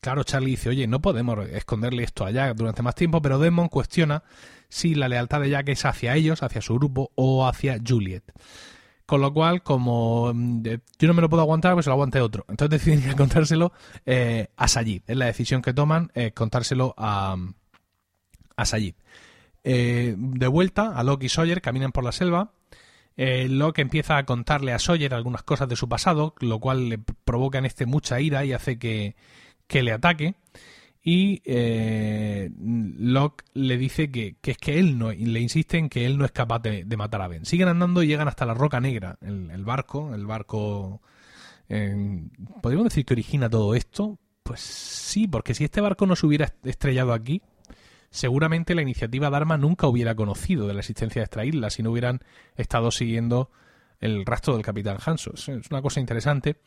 claro, 0.00 0.22
Charlie 0.22 0.52
dice, 0.52 0.68
oye, 0.68 0.86
no 0.86 1.02
podemos 1.02 1.48
esconderle 1.48 2.04
esto 2.04 2.24
a 2.24 2.30
Jack 2.30 2.54
durante 2.54 2.82
más 2.82 2.94
tiempo, 2.94 3.20
pero 3.20 3.40
Desmond 3.40 3.70
cuestiona 3.70 4.22
si 4.68 4.94
la 4.94 5.08
lealtad 5.08 5.40
de 5.40 5.50
Jack 5.50 5.68
es 5.70 5.84
hacia 5.84 6.14
ellos, 6.14 6.42
hacia 6.42 6.60
su 6.60 6.74
grupo 6.74 7.10
o 7.14 7.46
hacia 7.46 7.78
Juliet. 7.86 8.24
Con 9.06 9.22
lo 9.22 9.32
cual, 9.32 9.62
como 9.62 10.32
mm, 10.34 10.62
yo 10.98 11.08
no 11.08 11.14
me 11.14 11.22
lo 11.22 11.30
puedo 11.30 11.42
aguantar, 11.42 11.72
pues 11.72 11.86
lo 11.86 11.92
aguante 11.92 12.20
otro. 12.20 12.44
Entonces 12.48 12.84
deciden 12.84 13.16
contárselo 13.16 13.72
eh, 14.04 14.48
a 14.56 14.68
Sayid. 14.68 15.02
Es 15.06 15.16
la 15.16 15.26
decisión 15.26 15.62
que 15.62 15.72
toman, 15.72 16.12
eh, 16.14 16.32
contárselo 16.32 16.94
a, 16.98 17.36
a 18.56 18.64
Sayid. 18.66 18.94
Eh, 19.64 20.14
de 20.16 20.46
vuelta, 20.46 20.94
a 20.94 21.02
Locke 21.02 21.24
y 21.24 21.28
Sawyer 21.28 21.62
caminan 21.62 21.92
por 21.92 22.04
la 22.04 22.12
selva. 22.12 22.52
Locke 23.16 23.80
empieza 23.80 24.16
a 24.16 24.24
contarle 24.24 24.72
a 24.72 24.78
Sawyer 24.78 25.12
algunas 25.12 25.42
cosas 25.42 25.68
de 25.68 25.74
su 25.74 25.88
pasado, 25.88 26.34
lo 26.38 26.60
cual 26.60 26.88
le 26.88 26.98
provoca 26.98 27.58
en 27.58 27.64
este 27.64 27.84
mucha 27.84 28.20
ira 28.20 28.44
y 28.44 28.52
hace 28.52 28.78
que, 28.78 29.16
que 29.66 29.82
le 29.82 29.90
ataque 29.90 30.36
y 31.10 31.40
eh, 31.46 32.50
Locke 32.58 33.42
le 33.54 33.78
dice 33.78 34.10
que, 34.10 34.36
es 34.42 34.58
que 34.58 34.78
él 34.78 34.98
no, 34.98 35.10
le 35.10 35.40
insiste 35.40 35.78
en 35.78 35.88
que 35.88 36.04
él 36.04 36.18
no 36.18 36.26
es 36.26 36.32
capaz 36.32 36.58
de, 36.58 36.84
matar 36.98 37.22
a 37.22 37.28
Ben. 37.28 37.46
Siguen 37.46 37.68
andando 37.68 38.02
y 38.02 38.08
llegan 38.08 38.28
hasta 38.28 38.44
la 38.44 38.52
Roca 38.52 38.78
Negra, 38.78 39.16
el, 39.22 39.64
barco, 39.64 40.14
el 40.14 40.26
barco... 40.26 41.00
¿Podríamos 41.66 42.90
decir 42.90 43.06
que 43.06 43.14
origina 43.14 43.48
todo 43.48 43.74
esto? 43.74 44.18
Pues 44.42 44.60
sí, 44.60 45.26
porque 45.26 45.54
si 45.54 45.64
este 45.64 45.80
barco 45.80 46.04
no 46.04 46.14
se 46.14 46.26
hubiera 46.26 46.52
estrellado 46.62 47.14
aquí, 47.14 47.40
seguramente 48.10 48.74
la 48.74 48.82
iniciativa 48.82 49.30
Dharma 49.30 49.56
nunca 49.56 49.86
hubiera 49.86 50.14
conocido 50.14 50.66
de 50.66 50.74
la 50.74 50.80
existencia 50.80 51.20
de 51.20 51.24
esta 51.24 51.42
isla 51.42 51.70
si 51.70 51.82
no 51.82 51.90
hubieran 51.90 52.20
estado 52.54 52.90
siguiendo 52.90 53.50
el 53.98 54.26
rastro 54.26 54.52
del 54.52 54.62
Capitán 54.62 54.98
Hanso. 55.02 55.32
Es 55.32 55.48
una 55.70 55.80
cosa 55.80 56.00
interesante. 56.00 56.60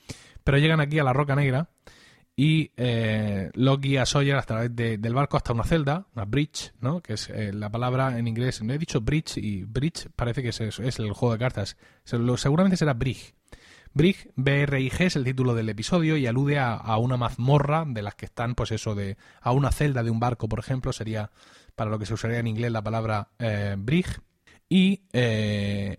Pero 0.44 0.58
llegan 0.58 0.80
aquí 0.80 0.98
a 0.98 1.04
la 1.04 1.14
Roca 1.14 1.36
Negra 1.36 1.70
y 2.36 2.72
eh, 2.78 3.52
a 4.00 4.06
Sawyer 4.06 4.38
a 4.38 4.42
través 4.44 4.76
del 4.76 5.14
barco 5.14 5.38
hasta 5.38 5.54
una 5.54 5.64
celda, 5.64 6.08
una 6.16 6.26
bridge, 6.26 6.74
¿no? 6.80 7.02
que 7.02 7.14
es 7.14 7.30
eh, 7.30 7.52
la 7.54 7.70
palabra 7.70 8.18
en 8.18 8.28
inglés, 8.28 8.62
no 8.64 8.74
he 8.74 8.78
dicho 8.78 9.02
bridge 9.02 9.38
y 9.38 9.64
bridge 9.64 10.10
parece 10.16 10.42
que 10.42 10.50
es, 10.50 10.62
es 10.62 11.00
el 11.00 11.12
juego 11.12 11.34
de 11.34 11.40
cartas, 11.40 11.78
seguramente 12.04 12.78
será 12.78 12.94
bridge. 12.94 13.34
Brig, 13.94 14.32
B-R-I-G 14.36 15.06
es 15.06 15.16
el 15.18 15.26
título 15.26 15.54
del 15.54 15.68
episodio 15.68 16.16
y 16.16 16.26
alude 16.26 16.60
a, 16.60 16.98
una 16.98 17.18
mazmorra 17.18 17.84
de 17.86 18.02
las 18.02 18.16
que 18.16 18.26
están, 18.26 18.56
pues 18.56 18.72
eso, 18.72 18.96
de 18.96 19.18
a 19.42 19.52
una 19.52 19.72
celda 19.72 20.02
de 20.02 20.10
un 20.10 20.20
barco, 20.20 20.48
por 20.48 20.60
ejemplo, 20.60 20.94
sería 20.94 21.30
para 21.76 21.92
lo 21.92 22.00
que 22.00 22.06
se 22.06 22.14
usaría 22.14 22.40
en 22.40 22.48
inglés 22.48 22.72
la 22.72 22.82
palabra 22.82 23.32
eh, 23.38 23.76
brig. 23.78 24.06
Y 24.70 25.02
eh, 25.12 25.98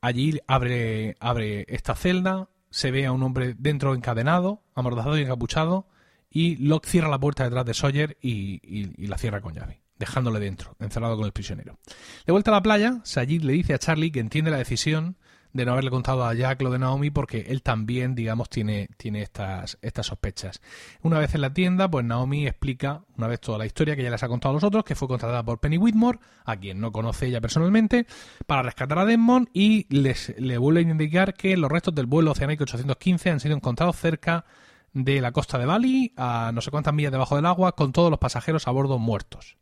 allí 0.00 0.38
abre, 0.46 1.16
abre 1.18 1.66
esta 1.68 1.96
celda, 1.96 2.50
se 2.74 2.90
ve 2.90 3.06
a 3.06 3.12
un 3.12 3.22
hombre 3.22 3.54
dentro 3.56 3.94
encadenado, 3.94 4.64
amordazado 4.74 5.16
y 5.16 5.22
encapuchado, 5.22 5.86
y 6.28 6.56
Locke 6.56 6.88
cierra 6.88 7.08
la 7.08 7.20
puerta 7.20 7.44
detrás 7.44 7.64
de 7.64 7.72
Sawyer 7.72 8.18
y, 8.20 9.06
la 9.06 9.16
cierra 9.16 9.40
con 9.40 9.54
llave, 9.54 9.80
dejándole 9.96 10.40
dentro, 10.40 10.74
encerrado 10.80 11.16
con 11.16 11.24
el 11.24 11.30
prisionero. 11.30 11.78
De 12.26 12.32
vuelta 12.32 12.50
a 12.50 12.54
la 12.54 12.62
playa, 12.64 13.00
Sayid 13.04 13.42
le 13.42 13.52
dice 13.52 13.74
a 13.74 13.78
Charlie 13.78 14.10
que 14.10 14.18
entiende 14.18 14.50
la 14.50 14.56
decisión 14.56 15.16
de 15.54 15.64
no 15.64 15.72
haberle 15.72 15.90
contado 15.90 16.24
a 16.26 16.34
Jack 16.34 16.60
lo 16.62 16.70
de 16.70 16.80
Naomi 16.80 17.10
porque 17.10 17.46
él 17.48 17.62
también, 17.62 18.14
digamos, 18.16 18.50
tiene, 18.50 18.88
tiene 18.96 19.22
estas, 19.22 19.78
estas 19.82 20.06
sospechas. 20.06 20.60
Una 21.02 21.20
vez 21.20 21.34
en 21.36 21.40
la 21.40 21.54
tienda, 21.54 21.88
pues 21.88 22.04
Naomi 22.04 22.46
explica, 22.46 23.02
una 23.16 23.28
vez 23.28 23.40
toda 23.40 23.56
la 23.58 23.64
historia 23.64 23.94
que 23.94 24.02
ya 24.02 24.10
les 24.10 24.22
ha 24.22 24.28
contado 24.28 24.50
a 24.50 24.54
los 24.54 24.64
otros, 24.64 24.84
que 24.84 24.96
fue 24.96 25.06
contratada 25.06 25.44
por 25.44 25.60
Penny 25.60 25.78
Whitmore, 25.78 26.18
a 26.44 26.56
quien 26.56 26.80
no 26.80 26.90
conoce 26.90 27.26
ella 27.26 27.40
personalmente, 27.40 28.06
para 28.46 28.64
rescatar 28.64 28.98
a 28.98 29.04
Desmond 29.04 29.48
y 29.52 29.86
les, 29.94 30.34
le 30.38 30.58
vuelve 30.58 30.80
a 30.80 30.82
indicar 30.82 31.34
que 31.34 31.56
los 31.56 31.70
restos 31.70 31.94
del 31.94 32.06
vuelo 32.06 32.32
Oceanic 32.32 32.60
815 32.60 33.30
han 33.30 33.40
sido 33.40 33.54
encontrados 33.54 33.96
cerca 33.96 34.44
de 34.92 35.20
la 35.20 35.30
costa 35.30 35.56
de 35.58 35.66
Bali, 35.66 36.12
a 36.16 36.50
no 36.52 36.60
sé 36.62 36.72
cuántas 36.72 36.94
millas 36.94 37.12
debajo 37.12 37.36
del 37.36 37.46
agua, 37.46 37.76
con 37.76 37.92
todos 37.92 38.10
los 38.10 38.18
pasajeros 38.18 38.66
a 38.66 38.72
bordo 38.72 38.98
muertos. 38.98 39.56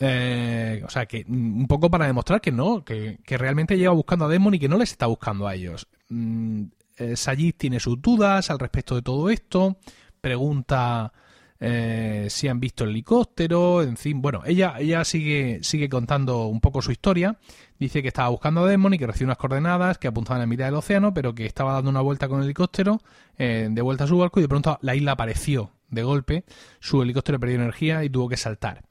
Eh, 0.00 0.82
o 0.86 0.90
sea, 0.90 1.06
que 1.06 1.24
mm, 1.26 1.60
un 1.60 1.66
poco 1.66 1.90
para 1.90 2.06
demostrar 2.06 2.40
que 2.40 2.52
no, 2.52 2.84
que, 2.84 3.18
realmente 3.26 3.76
lleva 3.76 3.94
buscando 3.94 4.26
a 4.26 4.28
Demon 4.28 4.54
y 4.54 4.58
que 4.58 4.68
no 4.68 4.78
les 4.78 4.92
está 4.92 5.06
buscando 5.06 5.46
a 5.46 5.54
ellos. 5.54 5.88
Mm, 6.08 6.64
eh, 6.98 7.52
tiene 7.56 7.80
sus 7.80 8.00
dudas 8.00 8.50
al 8.50 8.58
respecto 8.58 8.94
de 8.94 9.02
todo 9.02 9.30
esto, 9.30 9.76
pregunta 10.20 11.12
eh, 11.60 12.26
si 12.30 12.48
han 12.48 12.60
visto 12.60 12.84
el 12.84 12.90
helicóptero, 12.90 13.82
en 13.82 13.96
fin, 13.96 14.22
bueno, 14.22 14.42
ella, 14.46 14.76
ella 14.78 15.04
sigue, 15.04 15.60
sigue 15.62 15.88
contando 15.88 16.46
un 16.46 16.60
poco 16.60 16.82
su 16.82 16.92
historia. 16.92 17.38
Dice 17.78 18.02
que 18.02 18.08
estaba 18.08 18.28
buscando 18.28 18.64
a 18.64 18.68
Demon 18.68 18.94
y 18.94 18.98
que 18.98 19.06
recibió 19.06 19.26
unas 19.26 19.38
coordenadas 19.38 19.98
que 19.98 20.08
apuntaban 20.08 20.42
a 20.42 20.46
mitad 20.46 20.66
del 20.66 20.74
océano, 20.74 21.14
pero 21.14 21.34
que 21.34 21.46
estaba 21.46 21.72
dando 21.72 21.90
una 21.90 22.00
vuelta 22.00 22.28
con 22.28 22.38
el 22.38 22.44
helicóptero, 22.44 23.00
de 23.36 23.82
vuelta 23.82 24.04
a 24.04 24.06
su 24.08 24.18
barco, 24.18 24.40
y 24.40 24.42
de 24.42 24.48
pronto 24.48 24.78
la 24.82 24.96
isla 24.96 25.12
apareció 25.12 25.70
de 25.88 26.02
golpe, 26.02 26.44
su 26.80 27.02
helicóptero 27.02 27.38
perdió 27.38 27.56
energía 27.56 28.02
y 28.02 28.10
tuvo 28.10 28.28
que 28.28 28.36
saltar. 28.36 28.87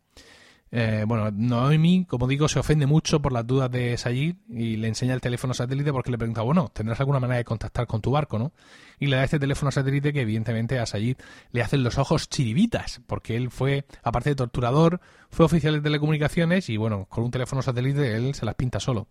Eh, 0.71 1.05
bueno, 1.07 1.31
Noemi, 1.31 2.05
como 2.05 2.27
digo, 2.27 2.47
se 2.47 2.59
ofende 2.59 2.85
mucho 2.85 3.21
por 3.21 3.31
las 3.31 3.47
dudas 3.47 3.71
de 3.71 3.97
Sayid 3.97 4.35
y 4.49 4.75
le 4.75 4.89
enseña 4.89 5.13
el 5.13 5.21
teléfono 5.21 5.53
satélite 5.53 5.93
porque 5.93 6.11
le 6.11 6.17
pregunta, 6.17 6.41
bueno, 6.41 6.69
tendrás 6.73 6.99
alguna 6.99 7.19
manera 7.19 7.37
de 7.37 7.45
contactar 7.45 7.87
con 7.87 8.01
tu 8.01 8.11
barco, 8.11 8.37
¿no? 8.37 8.51
Y 8.99 9.07
le 9.07 9.15
da 9.15 9.23
este 9.23 9.39
teléfono 9.39 9.71
satélite 9.71 10.11
que 10.11 10.21
evidentemente 10.21 10.79
a 10.79 10.85
Sayid 10.85 11.17
le 11.51 11.61
hacen 11.61 11.83
los 11.83 11.97
ojos 11.97 12.27
chiribitas, 12.29 13.01
porque 13.07 13.37
él 13.37 13.49
fue, 13.49 13.85
aparte 14.03 14.31
de 14.31 14.35
torturador, 14.35 14.99
fue 15.29 15.45
oficial 15.45 15.75
de 15.75 15.81
telecomunicaciones 15.81 16.69
y 16.69 16.77
bueno, 16.77 17.05
con 17.09 17.23
un 17.23 17.31
teléfono 17.31 17.61
satélite 17.61 18.15
él 18.15 18.35
se 18.35 18.45
las 18.45 18.55
pinta 18.55 18.79
solo. 18.79 19.07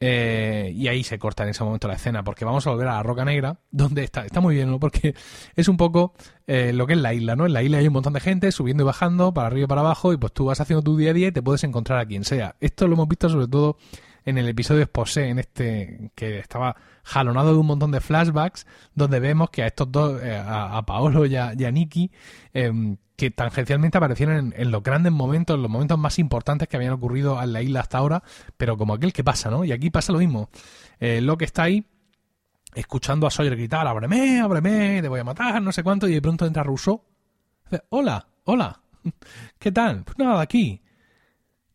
Eh, 0.00 0.72
y 0.76 0.86
ahí 0.86 1.02
se 1.02 1.18
corta 1.18 1.42
en 1.42 1.48
ese 1.48 1.64
momento 1.64 1.88
la 1.88 1.94
escena, 1.94 2.22
porque 2.22 2.44
vamos 2.44 2.66
a 2.66 2.70
volver 2.70 2.86
a 2.88 2.94
la 2.94 3.02
Roca 3.02 3.24
Negra, 3.24 3.58
donde 3.70 4.04
está, 4.04 4.24
está 4.24 4.40
muy 4.40 4.54
bien, 4.54 4.70
¿no? 4.70 4.78
Porque 4.78 5.14
es 5.56 5.68
un 5.68 5.76
poco 5.76 6.14
eh, 6.46 6.72
lo 6.72 6.86
que 6.86 6.92
es 6.92 7.00
la 7.00 7.14
isla, 7.14 7.34
¿no? 7.34 7.46
En 7.46 7.52
la 7.52 7.62
isla 7.62 7.78
hay 7.78 7.88
un 7.88 7.94
montón 7.94 8.12
de 8.12 8.20
gente 8.20 8.52
subiendo 8.52 8.84
y 8.84 8.86
bajando, 8.86 9.34
para 9.34 9.48
arriba 9.48 9.64
y 9.64 9.68
para 9.68 9.80
abajo, 9.80 10.12
y 10.12 10.16
pues 10.16 10.32
tú 10.32 10.44
vas 10.44 10.60
haciendo 10.60 10.82
tu 10.82 10.96
día 10.96 11.10
a 11.10 11.14
día 11.14 11.28
y 11.28 11.32
te 11.32 11.42
puedes 11.42 11.64
encontrar 11.64 11.98
a 11.98 12.06
quien 12.06 12.24
sea. 12.24 12.54
Esto 12.60 12.86
lo 12.86 12.94
hemos 12.94 13.08
visto 13.08 13.28
sobre 13.28 13.48
todo 13.48 13.76
en 14.28 14.36
el 14.36 14.46
episodio 14.46 14.82
Exposé, 14.82 15.28
en 15.28 15.38
este 15.38 16.10
que 16.14 16.38
estaba 16.38 16.76
jalonado 17.02 17.52
de 17.52 17.58
un 17.58 17.66
montón 17.66 17.90
de 17.92 18.00
flashbacks, 18.00 18.66
donde 18.94 19.20
vemos 19.20 19.48
que 19.48 19.62
a 19.62 19.66
estos 19.66 19.90
dos, 19.90 20.20
eh, 20.22 20.36
a, 20.36 20.84
Paolo 20.84 21.24
y 21.24 21.34
a, 21.34 21.54
y 21.54 21.72
Nikki, 21.72 22.10
em, 22.52 22.98
que 23.16 23.30
tangencialmente 23.30 23.96
aparecieron 23.96 24.52
en, 24.54 24.70
los 24.70 24.82
grandes 24.82 25.12
momentos, 25.12 25.56
en 25.56 25.62
los 25.62 25.70
momentos 25.70 25.98
más 25.98 26.18
importantes 26.18 26.68
que 26.68 26.76
habían 26.76 26.92
ocurrido 26.92 27.42
en 27.42 27.54
la 27.54 27.62
isla 27.62 27.80
hasta 27.80 27.96
ahora, 27.96 28.22
pero 28.58 28.76
como 28.76 28.92
aquel 28.92 29.14
que 29.14 29.24
pasa, 29.24 29.50
¿no? 29.50 29.64
Y 29.64 29.72
aquí 29.72 29.88
pasa 29.88 30.12
lo 30.12 30.18
mismo. 30.18 30.50
Eh, 31.00 31.26
que 31.38 31.44
está 31.46 31.62
ahí 31.62 31.86
escuchando 32.74 33.26
a 33.26 33.30
Sawyer 33.30 33.56
gritar, 33.56 33.86
ábreme, 33.86 34.40
ábreme, 34.40 35.00
te 35.00 35.08
voy 35.08 35.20
a 35.20 35.24
matar, 35.24 35.62
no 35.62 35.72
sé 35.72 35.82
cuánto, 35.82 36.06
y 36.06 36.12
de 36.12 36.20
pronto 36.20 36.44
entra 36.44 36.62
Rousseau. 36.62 37.02
Hola, 37.88 38.28
hola, 38.44 38.82
¿qué 39.58 39.72
tal? 39.72 40.04
Pues 40.04 40.18
nada, 40.18 40.42
aquí. 40.42 40.82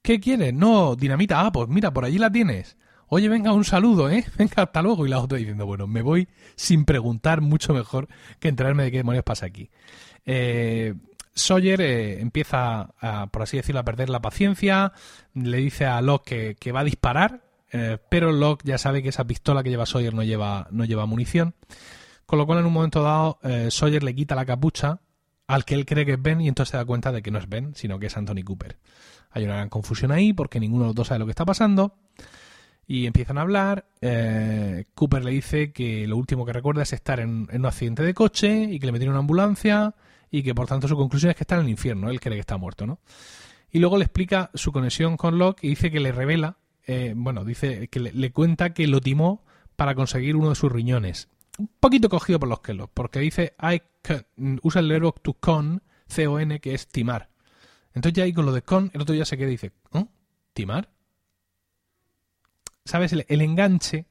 ¿Qué 0.04 0.20
quieres? 0.20 0.54
No, 0.54 0.98
dinamita. 0.98 1.40
Ah, 1.40 1.52
pues 1.52 1.70
mira, 1.70 1.94
por 1.94 2.04
allí 2.04 2.18
la 2.18 2.30
tienes. 2.30 2.76
Oye, 3.08 3.30
venga, 3.30 3.54
un 3.54 3.64
saludo, 3.64 4.10
¿eh? 4.10 4.26
Venga, 4.38 4.64
hasta 4.64 4.82
luego. 4.82 5.06
Y 5.06 5.10
la 5.10 5.20
otra 5.20 5.38
diciendo, 5.38 5.66
bueno, 5.66 5.88
me 5.88 6.02
voy 6.02 6.28
sin 6.56 6.84
preguntar 6.84 7.40
mucho 7.40 7.74
mejor 7.74 8.10
que 8.40 8.50
enterarme 8.50 8.84
de 8.84 8.92
qué 8.92 8.98
demonios 8.98 9.24
pasa 9.24 9.46
aquí. 9.46 9.70
Eh, 10.26 10.94
Sawyer 11.34 11.80
eh, 11.80 12.20
empieza, 12.20 12.90
a, 13.00 13.28
por 13.28 13.44
así 13.44 13.56
decirlo, 13.56 13.80
a 13.80 13.86
perder 13.86 14.10
la 14.10 14.22
paciencia, 14.22 14.92
le 15.34 15.58
dice 15.58 15.86
a 15.86 16.02
Locke 16.02 16.58
que, 16.60 16.72
va 16.74 16.82
a 16.82 16.84
disparar, 16.84 17.46
eh, 17.72 17.98
pero 18.10 18.34
Locke 18.34 18.66
ya 18.66 18.78
sabe 18.78 19.04
que 19.04 19.10
esa 19.10 19.26
pistola 19.26 19.64
que 19.64 19.70
lleva 19.70 19.86
Sawyer 19.86 20.14
no 20.14 20.24
lleva, 20.24 20.68
no 20.70 20.84
lleva 20.84 21.06
munición, 21.06 21.56
con 22.26 22.40
lo 22.40 22.46
cual 22.46 22.60
en 22.60 22.66
un 22.66 22.74
momento 22.74 23.02
dado 23.02 23.40
Sawyer 23.70 24.04
le 24.04 24.14
quita 24.14 24.36
la 24.36 24.46
capucha 24.46 25.00
al 25.48 25.66
que 25.66 25.76
él 25.76 25.86
cree 25.86 26.06
que 26.06 26.14
es 26.14 26.22
Ben 26.22 26.42
y 26.42 26.48
entonces 26.48 26.72
se 26.72 26.78
da 26.78 26.86
cuenta 26.86 27.12
de 27.12 27.22
que 27.22 27.32
no 27.32 27.40
es 27.40 27.50
Ben, 27.50 27.76
sino 27.76 28.00
que 28.00 28.08
es 28.08 28.18
Anthony 28.18 28.44
Cooper. 28.44 28.78
Hay 29.32 29.46
una 29.46 29.56
gran 29.56 29.70
confusión 29.70 30.12
ahí 30.12 30.34
porque 30.34 30.60
ninguno 30.60 30.84
de 30.84 30.90
los 30.90 30.96
dos 30.96 31.08
sabe 31.08 31.20
lo 31.20 31.26
que 31.26 31.32
está 31.32 31.46
pasando 31.46 31.96
y 32.86 33.06
empiezan 33.06 33.38
a 33.38 33.42
hablar. 33.42 33.86
Cooper 34.94 35.24
le 35.26 35.32
dice 35.32 35.72
que 35.72 36.08
lo 36.08 36.18
último 36.18 36.46
que 36.46 36.54
recuerda 36.54 36.84
es 36.84 36.94
estar 36.94 37.20
en, 37.20 37.48
en, 37.52 37.62
un 37.62 37.66
accidente 37.66 38.04
de 38.04 38.14
coche 38.14 38.64
y 38.70 38.80
que 38.80 38.86
le 38.86 38.92
metieron 38.92 39.14
una 39.14 39.22
ambulancia 39.22 39.96
y 40.34 40.42
que 40.42 40.56
por 40.56 40.68
tanto 40.68 40.88
su 40.88 40.96
conclusión 40.96 41.30
es 41.30 41.36
que 41.36 41.44
está 41.44 41.56
en 41.56 41.62
el 41.62 41.70
infierno, 41.70 42.10
él 42.10 42.20
cree 42.20 42.36
que 42.36 42.42
está 42.42 42.58
muerto, 42.58 42.88
¿no? 42.88 43.00
Y 43.74 43.80
luego 43.80 43.98
le 43.98 44.06
explica 44.06 44.52
su 44.54 44.72
conexión 44.72 45.18
con 45.18 45.40
Locke 45.40 45.64
y 45.64 45.70
dice 45.70 45.92
que 45.92 46.00
le 46.00 46.12
revela, 46.12 46.58
eh, 46.86 47.14
bueno, 47.16 47.44
dice 47.44 47.88
que 47.88 48.00
le, 48.00 48.32
cuenta 48.32 48.74
que 48.74 48.88
lo 48.88 49.02
timó 49.02 49.44
para 49.76 49.96
conseguir 49.96 50.36
uno 50.36 50.50
de 50.50 50.56
sus 50.56 50.72
riñones. 50.72 51.28
Un 51.58 51.70
poquito 51.80 52.10
cogido 52.10 52.40
por 52.40 52.50
los 52.50 52.62
kelos, 52.62 52.90
porque 52.94 53.20
dice, 53.20 53.56
I 53.62 53.82
usa 54.62 54.82
el 54.82 54.90
verbo 54.90 55.14
to 55.14 55.34
con, 55.34 55.84
C-O-N, 56.08 56.60
que 56.60 56.74
es 56.74 56.88
timar. 56.88 57.30
Entonces 57.94 58.14
ya 58.14 58.24
ahí 58.24 58.34
con 58.34 58.46
lo 58.46 58.52
de 58.52 58.64
con, 58.64 58.90
el 58.94 59.02
otro 59.02 59.14
día 59.14 59.26
se 59.26 59.38
queda 59.38 59.50
y 59.50 59.52
dice, 59.52 59.72
¿oh? 59.92 60.08
¿Timar? 60.54 60.90
¿Sabes? 62.86 63.14
El, 63.14 63.42
enganche 63.42 64.08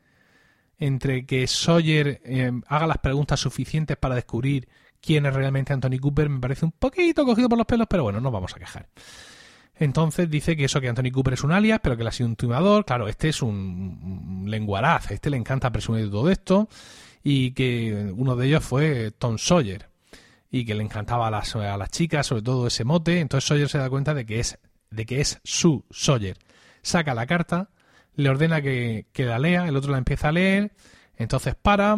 entre 0.78 1.26
que 1.26 1.46
Sawyer 1.46 2.20
eh, 2.24 2.52
haga 2.68 2.86
las 2.86 2.98
preguntas 2.98 3.40
suficientes 3.40 3.96
para 3.96 4.14
descubrir 4.14 4.68
quién 5.00 5.26
es 5.26 5.34
realmente 5.34 5.72
Anthony 5.72 5.98
Cooper 6.00 6.28
me 6.28 6.40
parece 6.40 6.64
un 6.64 6.72
poquito 6.72 7.24
cogido 7.24 7.48
por 7.48 7.58
los 7.58 7.66
pelos, 7.66 7.86
pero 7.90 8.04
bueno, 8.04 8.20
no 8.20 8.30
vamos 8.30 8.54
a 8.54 8.58
quejar. 8.58 8.88
Entonces 9.74 10.30
dice 10.30 10.56
que 10.56 10.64
eso, 10.64 10.80
que 10.80 10.88
Anthony 10.88 11.10
Cooper 11.12 11.34
es 11.34 11.44
un 11.44 11.52
alias, 11.52 11.80
pero 11.82 11.96
que 11.96 12.02
él 12.02 12.08
ha 12.08 12.12
sido 12.12 12.28
un 12.28 12.36
timador. 12.36 12.84
Claro, 12.84 13.08
este 13.08 13.28
es 13.28 13.42
un, 13.42 14.44
lenguaraz, 14.46 15.10
este 15.10 15.28
le 15.28 15.36
encanta 15.36 15.72
presumir 15.72 16.04
de 16.04 16.10
todo 16.10 16.30
esto. 16.30 16.68
Y 17.22 17.52
que 17.52 18.12
uno 18.14 18.36
de 18.36 18.46
ellos 18.46 18.64
fue 18.64 19.10
Tom 19.12 19.38
Sawyer. 19.38 19.88
Y 20.50 20.64
que 20.64 20.74
le 20.74 20.82
encantaba 20.82 21.28
a 21.28 21.30
las, 21.30 21.56
a 21.56 21.76
las 21.76 21.90
chicas, 21.90 22.26
sobre 22.26 22.42
todo 22.42 22.66
ese 22.66 22.84
mote. 22.84 23.20
Entonces 23.20 23.48
Sawyer 23.48 23.68
se 23.68 23.78
da 23.78 23.88
cuenta 23.88 24.14
de 24.14 24.26
que 24.26 24.40
es, 24.40 24.58
de 24.90 25.06
que 25.06 25.20
es 25.20 25.40
su 25.44 25.84
Sawyer. 25.90 26.36
Saca 26.82 27.14
la 27.14 27.26
carta, 27.26 27.70
le 28.14 28.28
ordena 28.28 28.60
que, 28.60 29.06
que 29.12 29.24
la 29.24 29.38
lea, 29.38 29.66
el 29.66 29.76
otro 29.76 29.92
la 29.92 29.98
empieza 29.98 30.28
a 30.28 30.32
leer. 30.32 30.72
Entonces 31.16 31.54
para, 31.54 31.96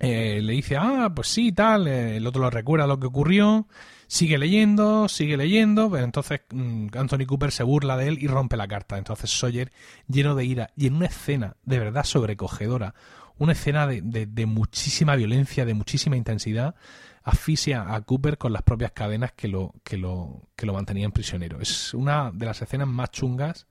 eh, 0.00 0.40
le 0.42 0.54
dice, 0.54 0.78
ah, 0.78 1.12
pues 1.14 1.28
sí, 1.28 1.52
tal, 1.52 1.86
eh, 1.86 2.16
el 2.16 2.26
otro 2.26 2.40
lo 2.40 2.48
recuerda 2.48 2.86
lo 2.86 2.98
que 2.98 3.06
ocurrió, 3.06 3.68
sigue 4.06 4.38
leyendo, 4.38 5.08
sigue 5.08 5.36
leyendo, 5.36 5.94
entonces 5.98 6.40
mm, 6.50 6.86
Anthony 6.96 7.26
Cooper 7.26 7.52
se 7.52 7.64
burla 7.64 7.98
de 7.98 8.08
él 8.08 8.18
y 8.18 8.26
rompe 8.26 8.56
la 8.56 8.66
carta. 8.66 8.96
Entonces 8.96 9.30
Sawyer, 9.30 9.70
lleno 10.08 10.34
de 10.34 10.46
ira, 10.46 10.70
y 10.74 10.86
en 10.86 10.94
una 10.94 11.06
escena 11.06 11.56
de 11.64 11.78
verdad 11.78 12.04
sobrecogedora, 12.04 12.94
una 13.40 13.52
escena 13.52 13.86
de, 13.88 14.46
muchísima 14.46 15.16
violencia, 15.16 15.64
de 15.64 15.74
muchísima 15.74 16.16
intensidad, 16.16 16.76
asfixia 17.24 17.92
a 17.92 18.00
Cooper 18.02 18.38
con 18.38 18.52
las 18.52 18.62
propias 18.62 18.92
cadenas 18.92 19.32
que 19.32 19.48
lo, 19.48 19.74
que 19.82 19.96
lo, 19.96 20.48
que 20.54 20.66
lo 20.66 20.74
mantenían 20.74 21.10
prisionero. 21.10 21.60
Es 21.60 21.92
una 21.92 22.30
de 22.32 22.46
las 22.46 22.62
escenas 22.62 22.86
más 22.86 23.10
chungas 23.10 23.66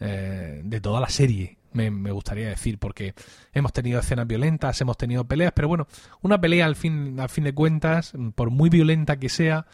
eh, 0.00 0.62
de 0.64 0.80
toda 0.80 1.00
la 1.00 1.08
serie 1.08 1.58
me, 1.74 2.12
gustaría 2.12 2.48
decir, 2.48 2.78
porque 2.78 3.14
hemos 3.52 3.72
tenido 3.72 4.00
escenas 4.00 4.26
violentas, 4.26 4.80
hemos 4.80 4.96
tenido 4.96 5.24
peleas, 5.26 5.52
pero 5.54 5.68
bueno, 5.68 5.86
una 6.20 6.40
pelea 6.40 6.66
al 6.66 6.76
fin, 6.76 7.18
al 7.18 7.28
fin 7.28 7.44
de 7.44 7.54
cuentas, 7.54 8.12
por 8.34 8.50
muy 8.50 8.70
violenta 8.70 9.18
que 9.18 9.28
sea, 9.28 9.66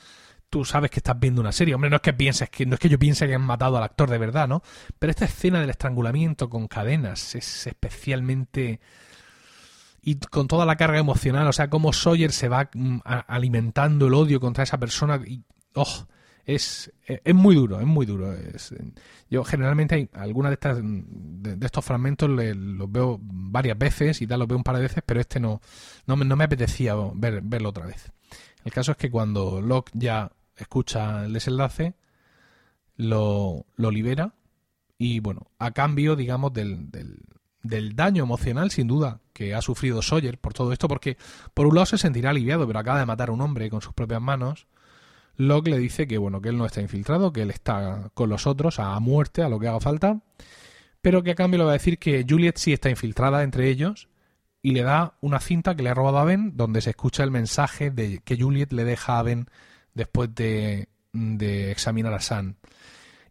tú 0.51 0.65
sabes 0.65 0.91
que 0.91 1.01
estás 1.01 1.19
viendo 1.19 1.41
una 1.41 1.53
serie. 1.53 1.75
Hombre, 1.75 1.91
no 1.91 1.97
es 1.97 2.03
que 2.03 2.13
pienses 2.13 2.51
que, 2.51 2.67
no 2.67 2.75
es 2.75 2.81
que 2.81 2.89
yo 2.89 2.99
piense 2.99 3.27
que 3.27 3.35
han 3.35 3.43
matado 3.43 3.77
al 3.77 3.83
actor 3.83 4.09
de 4.11 4.19
verdad, 4.19 4.49
¿no? 4.49 4.63
Pero 4.99 5.11
esta 5.11 5.25
escena 5.25 5.61
del 5.61 5.71
estrangulamiento 5.71 6.49
con 6.49 6.69
cadenas 6.69 7.35
es 7.35 7.67
especialmente 7.67 8.81
y 10.09 10.15
con 10.17 10.49
toda 10.49 10.65
la 10.65 10.77
carga 10.77 10.99
emocional, 10.99 11.47
o 11.49 11.53
sea, 11.53 11.69
cómo 11.69 11.93
Sawyer 11.93 12.33
se 12.33 12.49
va 12.49 12.71
mm, 12.73 13.01
alimentando 13.05 14.07
el 14.07 14.15
odio 14.15 14.41
contra 14.41 14.65
esa 14.65 14.79
persona 14.79 15.21
y 15.27 15.45
oh, 15.75 16.07
es, 16.47 16.91
es 17.05 17.35
muy 17.35 17.55
duro, 17.55 17.79
es 17.79 17.87
muy 17.87 18.07
duro. 18.07 18.35
yo 19.29 19.45
generalmente 19.45 19.97
hay 19.97 20.09
algunas 20.15 20.49
de 20.49 20.55
estas 20.55 20.79
de, 20.83 21.67
estos 21.67 21.85
fragmentos 21.85 22.31
los 22.31 22.91
veo 22.91 23.21
varias 23.23 23.77
veces 23.77 24.23
y 24.23 24.27
tal, 24.27 24.39
los 24.39 24.49
veo 24.49 24.57
un 24.57 24.65
par 24.65 24.77
de 24.77 24.83
veces, 24.83 25.03
pero 25.05 25.21
este 25.21 25.41
no, 25.41 25.61
no, 26.07 26.17
me, 26.17 26.25
no 26.25 26.37
me 26.37 26.45
apetecía 26.45 26.95
ver, 27.15 27.43
verlo 27.43 27.69
otra 27.69 27.85
vez. 27.85 28.11
El 28.65 28.73
caso 28.73 28.93
es 28.93 28.97
que 28.97 29.11
cuando 29.11 29.61
Locke 29.61 29.91
ya 29.93 30.33
escucha 30.57 31.27
el 31.27 31.35
desenlace, 31.35 31.97
lo, 32.97 33.67
lo 33.77 33.91
libera 33.91 34.33
y 34.97 35.21
bueno, 35.21 35.51
a 35.59 35.73
cambio, 35.73 36.17
digamos, 36.17 36.55
del, 36.55 36.91
del, 36.91 37.21
del 37.63 37.97
daño 37.97 38.23
emocional, 38.23 38.71
sin 38.71 38.87
duda, 38.89 39.21
que 39.33 39.55
ha 39.55 39.63
sufrido 39.63 40.03
Sawyer 40.03 40.39
por 40.39 40.55
todo 40.55 40.73
esto, 40.73 40.89
porque 40.89 41.17
por 41.55 41.67
un 41.67 41.75
lado 41.75 41.87
se 41.87 41.99
sentirá 41.99 42.31
aliviado, 42.31 42.67
pero 42.67 42.79
acaba 42.79 43.01
de 43.01 43.07
matar 43.07 43.29
a 43.29 43.33
un 43.33 43.41
hombre 43.41 43.71
con 43.71 43.81
sus 43.81 43.93
propias 43.93 44.21
manos 44.21 44.67
Locke 45.39 45.71
le 45.71 45.79
dice 45.79 46.07
que 46.09 46.19
bueno, 46.19 46.43
que 46.43 46.49
él 46.51 46.59
no 46.59 46.67
está 46.67 46.83
infiltrado, 46.83 47.33
que 47.33 47.43
él 47.43 47.51
está 47.51 48.11
con 48.13 48.29
los 48.29 48.47
otros 48.47 48.81
a 48.81 48.99
muerte, 48.99 49.43
a 49.43 49.49
lo 49.49 49.61
que 49.61 49.69
haga 49.69 49.81
falta, 49.81 50.21
pero 51.01 51.23
que 51.23 51.31
a 51.31 51.35
cambio 51.37 51.59
le 51.59 51.65
va 51.65 51.71
a 51.71 51.75
decir 51.75 51.99
que 51.99 52.27
Juliet 52.29 52.57
sí 52.59 52.73
está 52.73 52.91
infiltrada 52.91 53.45
entre 53.45 53.69
ellos 53.69 54.09
y 54.63 54.73
le 54.73 54.83
da 54.83 55.17
una 55.21 55.39
cinta 55.39 55.77
que 55.77 55.85
le 55.85 55.91
ha 55.91 55.95
robado 55.95 56.19
a 56.19 56.25
Ben 56.25 56.57
donde 56.57 56.81
se 56.81 56.91
escucha 56.91 57.23
el 57.23 57.31
mensaje 57.31 57.93
de 57.93 58.19
que 58.19 58.37
Juliet 58.37 58.73
le 58.73 58.83
deja 58.83 59.21
a 59.21 59.23
Ben 59.23 59.47
después 59.95 60.35
de, 60.35 60.89
de 61.13 61.71
examinar 61.71 62.13
a 62.15 62.21
Sam. 62.21 62.57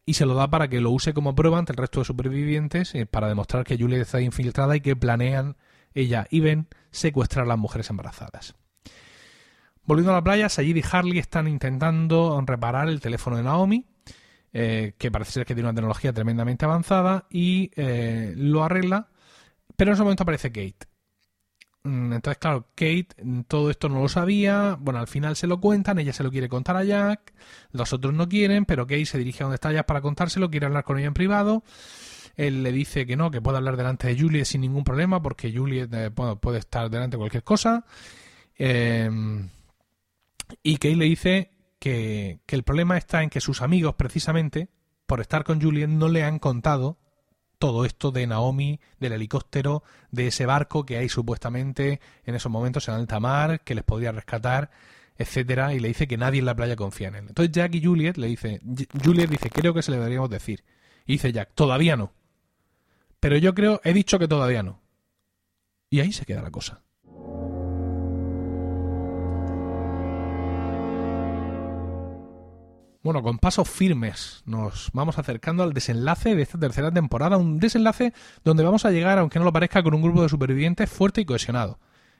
Y 0.09 0.13
se 0.13 0.25
lo 0.25 0.35
da 0.35 0.49
para 0.49 0.69
que 0.69 0.79
lo 0.79 0.89
use 0.91 1.13
como 1.13 1.35
prueba 1.35 1.59
ante 1.59 1.73
el 1.73 1.77
resto 1.77 1.99
de 1.99 2.05
supervivientes 2.05 2.95
eh, 2.95 3.05
para 3.05 3.27
demostrar 3.27 3.65
que 3.65 3.77
Juliet 3.77 4.01
está 4.01 4.21
infiltrada 4.21 4.73
y 4.77 4.79
que 4.79 4.95
planean 4.95 5.57
ella 5.93 6.25
y 6.31 6.39
Ben 6.39 6.67
secuestrar 6.91 7.43
a 7.43 7.47
las 7.49 7.57
mujeres 7.57 7.89
embarazadas. 7.89 8.55
Volviendo 9.83 10.13
a 10.13 10.15
la 10.15 10.23
playa, 10.23 10.47
Sayid 10.47 10.77
y 10.77 10.83
Harley 10.89 11.19
están 11.19 11.49
intentando 11.49 12.41
reparar 12.45 12.87
el 12.87 13.01
teléfono 13.01 13.35
de 13.35 13.43
Naomi, 13.43 13.85
eh, 14.53 14.93
que 14.97 15.11
parece 15.11 15.31
ser 15.33 15.45
que 15.45 15.55
tiene 15.55 15.67
una 15.67 15.75
tecnología 15.75 16.13
tremendamente 16.13 16.63
avanzada, 16.63 17.25
y 17.29 17.71
eh, 17.75 18.33
lo 18.37 18.63
arregla, 18.63 19.09
pero 19.75 19.91
en 19.91 19.95
ese 19.95 20.03
momento 20.03 20.23
aparece 20.23 20.53
Kate. 20.53 20.87
Mm, 21.87 22.13
entonces, 22.13 22.37
claro, 22.37 22.67
Kate 22.75 23.07
mm, 23.23 23.41
todo 23.43 23.69
esto 23.71 23.87
no 23.87 24.01
lo 24.01 24.09
sabía, 24.09 24.77
bueno, 24.79 24.99
al 24.99 25.07
final 25.07 25.37
se 25.37 25.47
lo 25.47 25.61
cuentan, 25.61 25.99
ella 25.99 26.11
se 26.11 26.21
lo 26.23 26.31
quiere 26.31 26.49
contar 26.49 26.75
a 26.75 26.83
Jack, 26.83 27.33
los 27.71 27.93
otros 27.93 28.13
no 28.13 28.27
quieren, 28.27 28.65
pero 28.65 28.85
Kate 28.85 29.05
se 29.05 29.17
dirige 29.17 29.43
a 29.43 29.45
donde 29.45 29.55
está 29.55 29.71
Jack 29.71 29.85
para 29.85 30.01
contárselo, 30.01 30.51
quiere 30.51 30.65
hablar 30.65 30.83
con 30.83 30.97
ella 30.97 31.07
en 31.07 31.13
privado, 31.13 31.63
él 32.35 32.61
le 32.61 32.73
dice 32.73 33.05
que 33.05 33.15
no, 33.15 33.31
que 33.31 33.41
puede 33.41 33.57
hablar 33.57 33.77
delante 33.77 34.07
de 34.07 34.19
Juliet 34.19 34.45
sin 34.45 34.61
ningún 34.61 34.83
problema, 34.83 35.21
porque 35.21 35.51
Juliet 35.51 35.89
eh, 35.93 36.11
puede 36.11 36.59
estar 36.59 36.89
delante 36.89 37.15
de 37.15 37.19
cualquier 37.19 37.43
cosa. 37.43 37.85
Eh, 38.57 39.09
y 40.61 40.75
Kate 40.75 40.95
le 40.95 41.05
dice 41.05 41.51
que, 41.79 42.39
que 42.45 42.55
el 42.55 42.63
problema 42.63 42.97
está 42.97 43.23
en 43.23 43.29
que 43.29 43.41
sus 43.41 43.61
amigos, 43.61 43.95
precisamente, 43.95 44.69
por 45.05 45.21
estar 45.21 45.45
con 45.45 45.61
Juliet, 45.61 45.87
no 45.87 46.09
le 46.09 46.23
han 46.23 46.37
contado 46.37 46.97
todo 47.59 47.85
esto 47.85 48.11
de 48.11 48.27
Naomi, 48.27 48.79
del 48.99 49.13
helicóptero, 49.13 49.83
de 50.11 50.27
ese 50.27 50.45
barco 50.45 50.85
que 50.85 50.97
hay 50.97 51.09
supuestamente 51.09 51.99
en 52.25 52.35
esos 52.35 52.51
momentos 52.51 52.87
en 52.87 52.95
alta 52.95 53.19
mar, 53.19 53.61
que 53.61 53.75
les 53.75 53.83
podría 53.83 54.11
rescatar, 54.11 54.69
etcétera, 55.17 55.73
y 55.73 55.79
le 55.79 55.87
dice 55.87 56.07
que 56.07 56.17
nadie 56.17 56.39
en 56.39 56.45
la 56.45 56.55
playa 56.55 56.75
confía 56.75 57.07
en 57.07 57.15
él. 57.15 57.25
Entonces 57.29 57.51
Jack 57.51 57.73
y 57.75 57.83
Juliet 57.83 58.17
le 58.17 58.27
dice, 58.27 58.61
Juliet 59.03 59.29
dice, 59.29 59.49
creo 59.49 59.73
que 59.73 59.81
se 59.81 59.91
le 59.91 59.97
deberíamos 59.97 60.29
decir. 60.29 60.63
Y 61.05 61.13
dice 61.13 61.31
Jack, 61.31 61.51
todavía 61.55 61.95
no. 61.95 62.13
Pero 63.19 63.37
yo 63.37 63.55
creo, 63.55 63.81
he 63.83 63.93
dicho 63.93 64.19
que 64.19 64.27
todavía 64.27 64.61
no. 64.61 64.81
Y 65.89 66.01
ahí 66.01 66.11
se 66.11 66.25
queda 66.25 66.41
la 66.41 66.51
cosa. 66.51 66.81
Bueno, 73.07 73.23
con 73.23 73.39
pasos 73.39 73.69
firmes 73.69 74.43
nos 74.45 74.89
vamos 74.91 75.17
acercando 75.17 75.63
al 75.63 75.71
desenlace 75.71 76.35
de 76.35 76.41
esta 76.41 76.59
tercera 76.59 76.91
temporada, 76.91 77.37
un 77.37 77.57
desenlace 77.57 78.11
donde 78.43 78.65
vamos 78.65 78.83
a 78.83 78.91
llegar, 78.91 79.17
aunque 79.17 79.39
no 79.39 79.45
lo 79.45 79.53
parezca, 79.53 79.81
con 79.81 79.93
un 79.93 80.01
grupo 80.01 80.23
de 80.23 80.27
supervivientes 80.27 80.89
fuerte 80.89 81.21
y 81.21 81.25
cohesionado. 81.25 81.79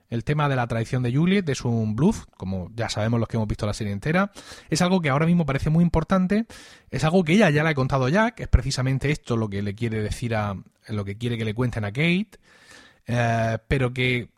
El 0.10 0.24
tema 0.24 0.48
de 0.48 0.56
la 0.56 0.65
traición 0.65 1.03
de 1.03 1.13
Juliet 1.13 1.50
es 1.50 1.65
un 1.65 1.94
bluff, 1.94 2.24
como 2.38 2.72
ya 2.74 2.88
sabemos 2.88 3.20
los 3.20 3.27
que 3.27 3.36
hemos 3.36 3.50
visto 3.50 3.65
la 3.65 3.74
serie 3.74 3.91
entera. 3.91 4.32
Es 4.70 4.82
algo 4.82 5.01
que 5.01 5.10
ahora 5.10 5.25
mismo 5.25 5.46
parece 5.46 5.70
muy 5.70 5.84
importante. 5.84 6.46
Es 6.89 7.03
algo 7.03 7.25
que 7.25 7.34
ella 7.34 7.50
ya 7.50 7.63
le 7.63 7.72
ha 7.72 7.75
contado 7.75 8.06
a 8.06 8.10
Jack. 8.10 8.39
Es 8.39 8.48
precisamente 8.48 9.12
esto 9.12 9.36
lo 9.36 9.50
que 9.50 9.62
le 9.62 9.75
quiere 9.75 10.01
decir 10.01 10.36
a. 10.36 10.56
lo 10.88 11.03
que 11.03 11.17
quiere 11.17 11.38
que 11.38 11.44
le 11.44 11.53
cuenten 11.53 11.84
a 11.84 11.91
Kate. 11.91 12.39
Eh, 13.08 13.58
pero 13.67 13.91
que 13.91 14.29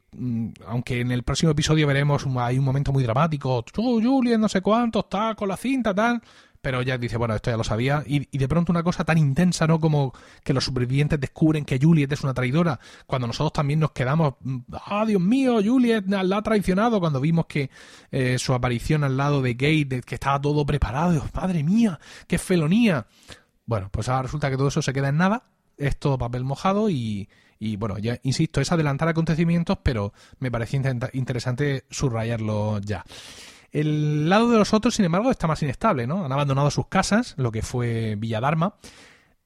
aunque 0.65 1.01
en 1.01 1.11
el 1.11 1.23
próximo 1.23 1.51
episodio 1.51 1.87
veremos 1.87 2.25
hay 2.37 2.57
un 2.57 2.65
momento 2.65 2.91
muy 2.91 3.03
dramático, 3.03 3.63
Juliet 3.73 4.39
no 4.39 4.49
sé 4.49 4.61
cuánto 4.61 4.99
está 4.99 5.35
con 5.35 5.49
la 5.49 5.57
cinta 5.57 5.93
tal, 5.93 6.21
pero 6.61 6.81
Jack 6.81 6.99
dice, 6.99 7.17
bueno, 7.17 7.35
esto 7.35 7.51
ya 7.51 7.57
lo 7.57 7.63
sabía. 7.63 8.03
Y, 8.05 8.37
de 8.37 8.47
pronto 8.47 8.71
una 8.71 8.83
cosa 8.83 9.05
tan 9.05 9.17
intensa, 9.17 9.65
¿no? 9.65 9.79
Como 9.79 10.13
que 10.43 10.53
los 10.53 10.65
supervivientes 10.65 11.19
descubren 11.19 11.63
que 11.63 11.79
Juliet 11.81 12.11
es 12.11 12.23
una 12.23 12.33
traidora, 12.33 12.79
cuando 13.05 13.27
nosotros 13.27 13.53
también 13.53 13.79
nos 13.79 13.91
quedamos, 13.91 14.35
ah, 14.73 15.05
Dios 15.05 15.21
mío, 15.21 15.61
Juliet 15.63 16.05
la 16.07 16.37
ha 16.37 16.41
traicionado, 16.41 16.99
cuando 16.99 17.21
vimos 17.21 17.45
que 17.45 17.69
eh, 18.11 18.37
su 18.39 18.53
aparición 18.53 19.03
al 19.03 19.15
lado 19.15 19.41
de 19.41 19.53
Gate, 19.53 20.01
que 20.01 20.15
estaba 20.15 20.41
todo 20.41 20.65
preparado, 20.65 21.23
madre 21.33 21.63
mía, 21.63 21.99
qué 22.27 22.37
felonía. 22.37 23.07
Bueno, 23.65 23.89
pues 23.91 24.09
ahora 24.09 24.23
resulta 24.23 24.49
que 24.49 24.57
todo 24.57 24.67
eso 24.67 24.81
se 24.81 24.93
queda 24.93 25.09
en 25.09 25.17
nada, 25.17 25.43
es 25.79 25.97
todo 25.97 26.17
papel 26.17 26.43
mojado 26.43 26.89
y, 26.89 27.29
y 27.59 27.75
bueno, 27.75 27.97
ya 27.97 28.19
insisto, 28.23 28.61
es 28.61 28.71
adelantar 28.71 29.09
acontecimientos, 29.09 29.77
pero 29.83 30.13
me 30.39 30.51
parecía 30.51 30.81
interesante 31.13 31.85
subrayarlo 31.89 32.79
ya. 32.79 33.03
El 33.71 34.29
lado 34.29 34.49
de 34.49 34.57
los 34.57 34.73
otros, 34.73 34.95
sin 34.95 35.05
embargo, 35.05 35.29
está 35.29 35.47
más 35.47 35.61
inestable, 35.61 36.07
¿no? 36.07 36.25
Han 36.25 36.31
abandonado 36.31 36.71
sus 36.71 36.87
casas, 36.87 37.35
lo 37.37 37.51
que 37.51 37.61
fue 37.61 38.15
Villadarma. 38.15 38.75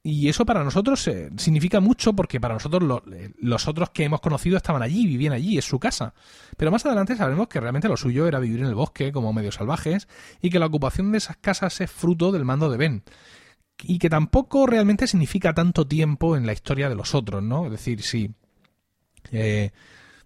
Y 0.05 0.27
eso 0.27 0.45
para 0.45 0.65
nosotros 0.65 1.07
eh, 1.07 1.29
significa 1.37 1.79
mucho 1.79 2.13
porque 2.13 2.39
para 2.39 2.53
nosotros 2.55 3.03
eh, 3.13 3.31
los 3.39 3.69
otros 3.69 3.89
que 3.91 4.03
hemos 4.03 4.19
conocido 4.19 4.57
estaban 4.57 4.81
allí, 4.81 5.07
vivían 5.07 5.31
allí, 5.31 5.57
es 5.57 5.65
su 5.65 5.79
casa. 5.79 6.13
Pero 6.57 6.71
más 6.71 6.85
adelante 6.85 7.15
sabremos 7.15 7.47
que 7.47 7.61
realmente 7.61 7.87
lo 7.87 7.95
suyo 7.95 8.27
era 8.27 8.39
vivir 8.39 8.59
en 8.59 8.65
el 8.65 8.75
bosque 8.75 9.13
como 9.13 9.31
medios 9.31 9.55
salvajes 9.55 10.09
y 10.41 10.49
que 10.49 10.59
la 10.59 10.65
ocupación 10.65 11.13
de 11.13 11.19
esas 11.19 11.37
casas 11.37 11.79
es 11.79 11.89
fruto 11.89 12.33
del 12.33 12.43
mando 12.43 12.69
de 12.69 12.77
Ben. 12.77 13.03
Y 13.81 13.99
que 13.99 14.09
tampoco 14.09 14.67
realmente 14.67 15.07
significa 15.07 15.53
tanto 15.53 15.87
tiempo 15.87 16.37
en 16.37 16.45
la 16.45 16.53
historia 16.53 16.89
de 16.89 16.95
los 16.95 17.15
otros, 17.15 17.43
¿no? 17.43 17.65
Es 17.65 17.71
decir, 17.71 18.01
si 18.01 18.33
eh, 19.31 19.71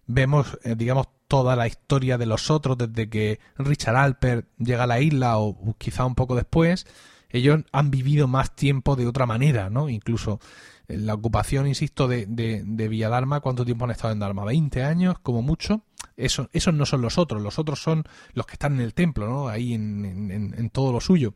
vemos, 0.06 0.58
digamos, 0.64 1.08
toda 1.28 1.56
la 1.56 1.68
historia 1.68 2.18
de 2.18 2.26
los 2.26 2.50
otros 2.50 2.78
desde 2.78 3.10
que 3.10 3.40
Richard 3.58 3.96
Alpert 3.96 4.48
llega 4.58 4.84
a 4.84 4.88
la 4.88 5.02
isla 5.02 5.38
o, 5.38 5.76
quizá 5.78 6.06
un 6.06 6.16
poco 6.16 6.36
después, 6.36 6.86
ellos 7.30 7.64
han 7.72 7.92
vivido 7.92 8.28
más 8.28 8.56
tiempo 8.56 8.96
de 8.96 9.08
otra 9.08 9.26
manera, 9.26 9.70
¿no? 9.70 9.90
Incluso 9.90 10.40
en 10.88 11.06
la 11.06 11.14
ocupación, 11.14 11.68
insisto, 11.68 12.08
de, 12.08 12.26
de, 12.26 12.64
de 12.66 12.88
Villadarma, 12.88 13.42
¿cuánto 13.42 13.66
tiempo 13.66 13.86
han 13.86 13.92
estado 13.92 14.14
en 14.14 14.20
Dharma? 14.20 14.46
¿20 14.46 14.84
años, 14.84 15.20
como 15.20 15.42
mucho? 15.42 15.84
Eso, 16.16 16.50
esos 16.54 16.74
no 16.74 16.86
son 16.86 17.02
los 17.02 17.18
otros, 17.18 17.42
los 17.42 17.60
otros 17.60 17.82
son 17.82 18.06
los 18.34 18.46
que 18.46 18.54
están 18.54 18.76
en 18.76 18.82
el 18.82 18.94
templo, 18.94 19.28
¿no? 19.28 19.50
Ahí 19.50 19.74
en, 19.74 20.32
en, 20.32 20.70
todo 20.70 20.94
lo 20.94 21.02
suyo. 21.02 21.34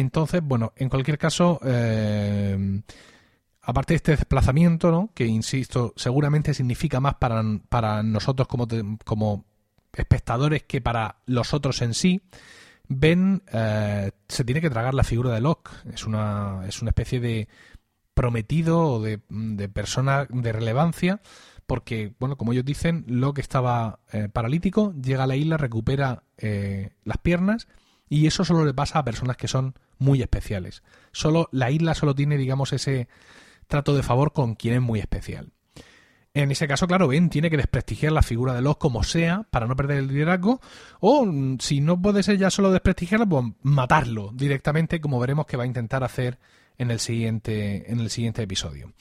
Entonces, 0.00 0.42
bueno, 0.42 0.72
en 0.74 0.88
cualquier 0.88 1.18
caso, 1.18 1.60
eh, 1.64 2.82
aparte 3.62 3.92
de 3.92 3.96
este 3.96 4.16
desplazamiento, 4.16 4.90
¿no? 4.90 5.10
que 5.14 5.24
insisto, 5.24 5.92
seguramente 5.94 6.52
significa 6.52 6.98
más 6.98 7.14
para, 7.14 7.44
para 7.68 8.02
nosotros 8.02 8.48
como, 8.48 8.66
como 9.04 9.44
espectadores 9.92 10.64
que 10.64 10.80
para 10.80 11.18
los 11.26 11.54
otros 11.54 11.80
en 11.80 11.94
sí, 11.94 12.22
Ben 12.88 13.44
eh, 13.52 14.10
se 14.28 14.44
tiene 14.44 14.60
que 14.60 14.68
tragar 14.68 14.94
la 14.94 15.04
figura 15.04 15.30
de 15.30 15.40
Locke. 15.40 15.70
Es 15.92 16.06
una, 16.06 16.62
es 16.66 16.82
una 16.82 16.90
especie 16.90 17.20
de 17.20 17.48
prometido 18.14 18.80
o 18.80 19.00
de, 19.00 19.20
de 19.28 19.68
persona 19.68 20.26
de 20.28 20.52
relevancia 20.52 21.20
porque, 21.66 22.14
bueno, 22.18 22.36
como 22.36 22.52
ellos 22.52 22.64
dicen, 22.64 23.04
Locke 23.06 23.40
estaba 23.40 24.00
eh, 24.12 24.28
paralítico, 24.28 24.92
llega 25.00 25.22
a 25.22 25.28
la 25.28 25.36
isla, 25.36 25.56
recupera 25.56 26.24
las 26.36 27.18
piernas 27.18 27.68
y 28.14 28.28
eso 28.28 28.44
solo 28.44 28.64
le 28.64 28.72
pasa 28.72 29.00
a 29.00 29.04
personas 29.04 29.36
que 29.36 29.48
son 29.48 29.74
muy 29.98 30.22
especiales. 30.22 30.84
Solo 31.10 31.48
la 31.50 31.72
isla 31.72 31.94
solo 31.94 32.14
tiene, 32.14 32.36
digamos, 32.36 32.72
ese 32.72 33.08
trato 33.66 33.96
de 33.96 34.04
favor 34.04 34.32
con 34.32 34.54
quien 34.54 34.74
es 34.74 34.80
muy 34.80 35.00
especial. 35.00 35.50
En 36.32 36.52
ese 36.52 36.68
caso, 36.68 36.86
claro, 36.86 37.08
Ben 37.08 37.28
tiene 37.28 37.50
que 37.50 37.56
desprestigiar 37.56 38.12
la 38.12 38.22
figura 38.22 38.54
de 38.54 38.62
Locke 38.62 38.78
como 38.78 39.02
sea 39.02 39.48
para 39.50 39.66
no 39.66 39.74
perder 39.74 39.98
el 39.98 40.06
liderazgo, 40.06 40.60
o 41.00 41.26
mm, 41.26 41.58
si 41.58 41.80
no 41.80 42.00
puede 42.00 42.22
ser 42.22 42.38
ya 42.38 42.50
solo 42.50 42.70
desprestigiarlo, 42.70 43.28
pues 43.28 43.46
matarlo 43.62 44.30
directamente, 44.32 45.00
como 45.00 45.18
veremos 45.18 45.46
que 45.46 45.56
va 45.56 45.64
a 45.64 45.66
intentar 45.66 46.04
hacer 46.04 46.38
en 46.78 46.92
el 46.92 47.00
siguiente, 47.00 47.90
en 47.90 47.98
el 47.98 48.10
siguiente 48.10 48.42
episodio. 48.42 48.92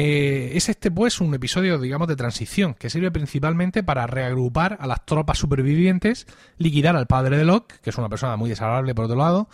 Eh, 0.00 0.56
es 0.56 0.68
este, 0.68 0.92
pues, 0.92 1.20
un 1.20 1.34
episodio, 1.34 1.76
digamos, 1.76 2.06
de 2.06 2.14
transición, 2.14 2.74
que 2.74 2.88
sirve 2.88 3.10
principalmente 3.10 3.82
para 3.82 4.06
reagrupar 4.06 4.78
a 4.78 4.86
las 4.86 5.04
tropas 5.04 5.38
supervivientes, 5.38 6.28
liquidar 6.56 6.94
al 6.94 7.08
padre 7.08 7.36
de 7.36 7.44
Locke, 7.44 7.80
que 7.82 7.90
es 7.90 7.98
una 7.98 8.08
persona 8.08 8.36
muy 8.36 8.48
desagradable 8.48 8.94
por 8.94 9.06
otro 9.06 9.16
lado, 9.16 9.48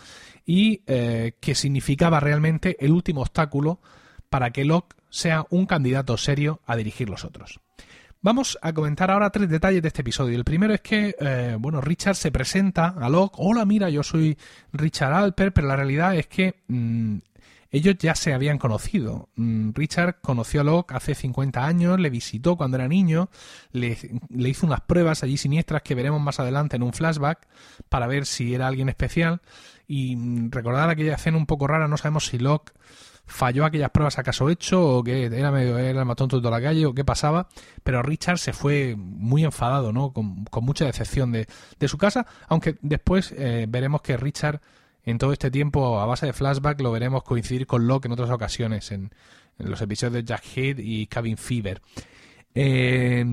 y 0.45 0.83
eh, 0.85 1.33
que 1.39 1.55
significaba 1.55 2.19
realmente 2.19 2.77
el 2.79 2.91
último 2.91 3.21
obstáculo 3.21 3.79
para 4.29 4.51
que 4.51 4.65
Locke 4.65 4.95
sea 5.09 5.47
un 5.49 5.65
candidato 5.65 6.15
serio 6.15 6.61
a 6.67 6.75
dirigir 6.75 7.09
los 7.09 7.25
otros. 7.25 7.59
Vamos 8.21 8.59
a 8.61 8.71
comentar 8.71 9.09
ahora 9.09 9.31
tres 9.31 9.49
detalles 9.49 9.81
de 9.81 9.87
este 9.87 10.01
episodio. 10.01 10.37
El 10.37 10.43
primero 10.43 10.75
es 10.75 10.81
que, 10.81 11.15
eh, 11.19 11.57
bueno, 11.59 11.81
Richard 11.81 12.17
se 12.17 12.31
presenta 12.31 12.89
a 12.89 13.09
Locke. 13.09 13.37
Hola, 13.39 13.65
mira, 13.65 13.89
yo 13.89 14.03
soy 14.03 14.37
Richard 14.73 15.11
Alper, 15.11 15.53
pero 15.53 15.67
la 15.67 15.75
realidad 15.75 16.15
es 16.15 16.27
que 16.27 16.61
mm, 16.67 17.17
ellos 17.75 17.95
ya 17.99 18.15
se 18.15 18.33
habían 18.33 18.57
conocido. 18.57 19.27
Mm, 19.35 19.71
Richard 19.73 20.21
conoció 20.21 20.61
a 20.61 20.63
Locke 20.63 20.93
hace 20.95 21.13
50 21.13 21.65
años, 21.65 21.99
le 21.99 22.09
visitó 22.09 22.55
cuando 22.55 22.77
era 22.77 22.87
niño, 22.87 23.29
le, 23.73 23.97
hizo 24.29 24.65
unas 24.65 24.79
pruebas 24.79 25.23
allí 25.23 25.35
siniestras 25.35 25.81
que 25.81 25.93
veremos 25.93 26.21
más 26.21 26.39
adelante 26.39 26.77
en 26.77 26.83
un 26.83 26.93
flashback 26.93 27.47
para 27.89 28.07
ver 28.07 28.25
si 28.25 28.55
era 28.55 28.67
alguien 28.67 28.87
especial. 28.87 29.41
Y 29.87 30.15
mm, 30.15 30.51
recordar 30.51 30.89
aquella 30.89 31.15
escena 31.15 31.37
un 31.37 31.45
poco 31.45 31.67
rara, 31.67 31.89
no 31.89 31.97
sabemos 31.97 32.27
si 32.27 32.39
Locke 32.39 32.71
falló 33.27 33.65
aquellas 33.65 33.89
pruebas 33.89 34.19
acaso 34.19 34.49
hecho 34.49 34.97
o 34.97 35.03
que 35.03 35.25
era 35.25 35.51
medio 35.51 35.77
era 35.77 36.05
más 36.05 36.15
tonto 36.15 36.39
de 36.39 36.49
la 36.49 36.61
calle 36.61 36.85
o 36.85 36.93
qué 36.93 37.03
pasaba, 37.03 37.49
pero 37.83 38.03
Richard 38.03 38.37
se 38.37 38.53
fue 38.53 38.95
muy 38.95 39.43
enfadado, 39.43 39.91
¿no? 39.91 40.13
Con, 40.13 40.45
mucha 40.61 40.85
decepción 40.85 41.33
de, 41.33 41.47
de, 41.79 41.87
su 41.87 41.97
casa, 41.97 42.25
aunque 42.47 42.77
después 42.81 43.33
eh, 43.35 43.65
veremos 43.67 44.01
que 44.01 44.15
Richard 44.15 44.61
en 45.05 45.17
todo 45.17 45.31
este 45.31 45.51
tiempo 45.51 45.99
a 45.99 46.05
base 46.05 46.25
de 46.25 46.33
flashback 46.33 46.81
lo 46.81 46.91
veremos 46.91 47.23
coincidir 47.23 47.67
con 47.67 47.87
Locke 47.87 48.07
en 48.07 48.13
otras 48.13 48.29
ocasiones 48.31 48.91
en, 48.91 49.11
los 49.57 49.81
episodios 49.81 50.13
de 50.13 50.23
Jack 50.25 50.43
Head 50.57 50.79
y 50.79 51.07
Cabin 51.07 51.37
Fever. 51.37 51.81
Eh, 52.53 53.23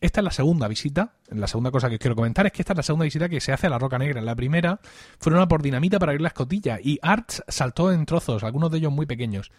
esta 0.00 0.20
es 0.20 0.24
la 0.24 0.32
segunda 0.32 0.66
visita. 0.66 1.14
La 1.30 1.46
segunda 1.46 1.70
cosa 1.70 1.88
que 1.88 1.96
os 1.96 2.00
quiero 2.00 2.16
comentar 2.16 2.46
es 2.46 2.52
que 2.52 2.62
esta 2.62 2.72
es 2.72 2.78
la 2.78 2.82
segunda 2.82 3.04
visita 3.04 3.28
que 3.28 3.40
se 3.40 3.52
hace 3.52 3.68
a 3.68 3.70
la 3.70 3.78
Roca 3.78 3.96
Negra. 3.96 4.20
La 4.20 4.34
primera 4.34 4.80
fueron 5.20 5.40
a 5.40 5.46
por 5.46 5.62
dinamita 5.62 6.00
para 6.00 6.10
abrir 6.10 6.22
la 6.22 6.28
escotilla 6.28 6.80
y 6.82 6.98
Arts 7.00 7.44
saltó 7.46 7.92
en 7.92 8.06
trozos, 8.06 8.42
algunos 8.42 8.72
de 8.72 8.78
ellos 8.78 8.92
muy 8.92 9.06
pequeños. 9.06 9.52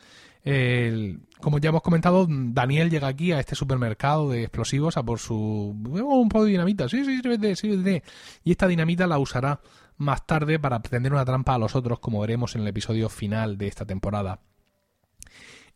como 1.40 1.60
ya 1.60 1.70
hemos 1.70 1.82
comentado, 1.82 2.28
Daniel 2.30 2.90
llega 2.90 3.08
aquí 3.08 3.32
a 3.32 3.40
este 3.40 3.56
supermercado 3.56 4.30
de 4.30 4.44
explosivos 4.44 4.98
a 4.98 5.04
por 5.04 5.20
su. 5.20 5.74
Un 5.74 6.30
poco 6.30 6.44
de 6.44 6.52
dinamita. 6.52 6.90
Sí, 6.90 7.06
sí, 7.06 7.22
sí, 7.22 7.56
sí, 7.56 7.84
sí. 7.84 8.02
Y 8.44 8.52
esta 8.52 8.68
dinamita 8.68 9.08
la 9.08 9.20
usará 9.20 9.62
más 10.00 10.26
tarde 10.26 10.58
para 10.60 10.82
tender 10.82 11.14
una 11.14 11.26
trampa 11.26 11.54
a 11.54 11.60
los 11.60 11.76
otros, 11.76 12.00
como 12.00 12.22
veremos 12.22 12.56
en 12.56 12.62
el 12.62 12.68
episodio 12.68 13.10
final 13.10 13.58
de 13.58 13.68
esta 13.68 13.86
temporada. 13.86 14.40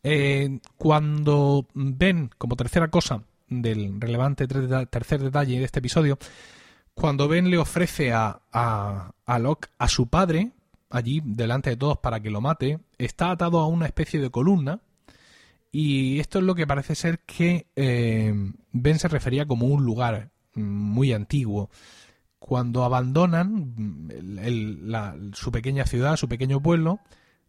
Eh, 0.02 0.58
cuando 0.76 1.66
ven, 1.74 2.30
como 2.36 2.56
tercera 2.56 2.88
cosa, 2.88 3.22
del 3.48 4.00
relevante 4.00 4.46
tercer 4.46 5.22
detalle 5.22 5.58
de 5.58 5.64
este 5.64 5.78
episodio, 5.78 6.18
cuando 6.94 7.28
Ben 7.28 7.50
le 7.50 7.58
ofrece 7.58 8.12
a, 8.12 8.40
a, 8.52 9.38
Locke 9.38 9.68
a 9.78 9.88
su 9.88 10.08
padre, 10.08 10.52
allí 10.90 11.20
delante 11.24 11.70
de 11.70 11.76
todos 11.76 11.98
para 11.98 12.20
que 12.20 12.30
lo 12.30 12.40
mate, 12.40 12.80
está 12.98 13.30
atado 13.30 13.60
a 13.60 13.66
una 13.66 13.86
especie 13.86 14.20
de 14.20 14.30
columna 14.30 14.80
y 15.72 16.20
esto 16.20 16.38
es 16.38 16.44
lo 16.44 16.54
que 16.54 16.66
parece 16.66 16.94
ser 16.94 17.18
que 17.20 17.66
eh, 17.74 18.32
Ben 18.72 18.98
se 18.98 19.08
refería 19.08 19.44
como 19.44 19.66
un 19.66 19.84
lugar 19.84 20.30
muy 20.54 21.12
antiguo. 21.12 21.68
Cuando 22.46 22.84
abandonan 22.84 23.72
su 25.32 25.50
pequeña 25.50 25.86
ciudad, 25.86 26.18
su 26.18 26.28
pequeño 26.28 26.60
pueblo, 26.60 27.00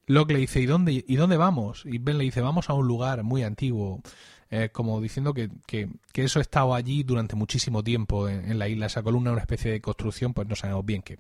Locke 0.08 0.32
le 0.32 0.40
dice, 0.40 0.62
¿y 0.62 0.66
dónde, 0.66 1.04
¿y 1.06 1.16
dónde 1.18 1.36
vamos? 1.36 1.84
Y 1.86 1.98
Ben 1.98 2.18
le 2.18 2.24
dice, 2.24 2.40
vamos 2.40 2.70
a 2.70 2.74
un 2.76 2.88
lugar 2.88 3.22
muy 3.24 3.44
antiguo. 3.44 4.02
Eh, 4.50 4.70
como 4.72 5.02
diciendo 5.02 5.34
que, 5.34 5.50
que, 5.68 5.90
eso 6.14 6.40
ha 6.40 6.42
estado 6.42 6.74
allí 6.74 7.04
durante 7.04 7.36
muchísimo 7.36 7.84
tiempo 7.84 8.30
en, 8.30 8.58
la 8.58 8.70
isla, 8.70 8.86
esa 8.86 9.04
columna, 9.04 9.34
una 9.34 9.42
especie 9.42 9.70
de 9.70 9.82
construcción, 9.82 10.34
pues 10.34 10.48
no 10.48 10.56
sabemos 10.56 10.86
bien 10.86 11.02
qué. 11.02 11.20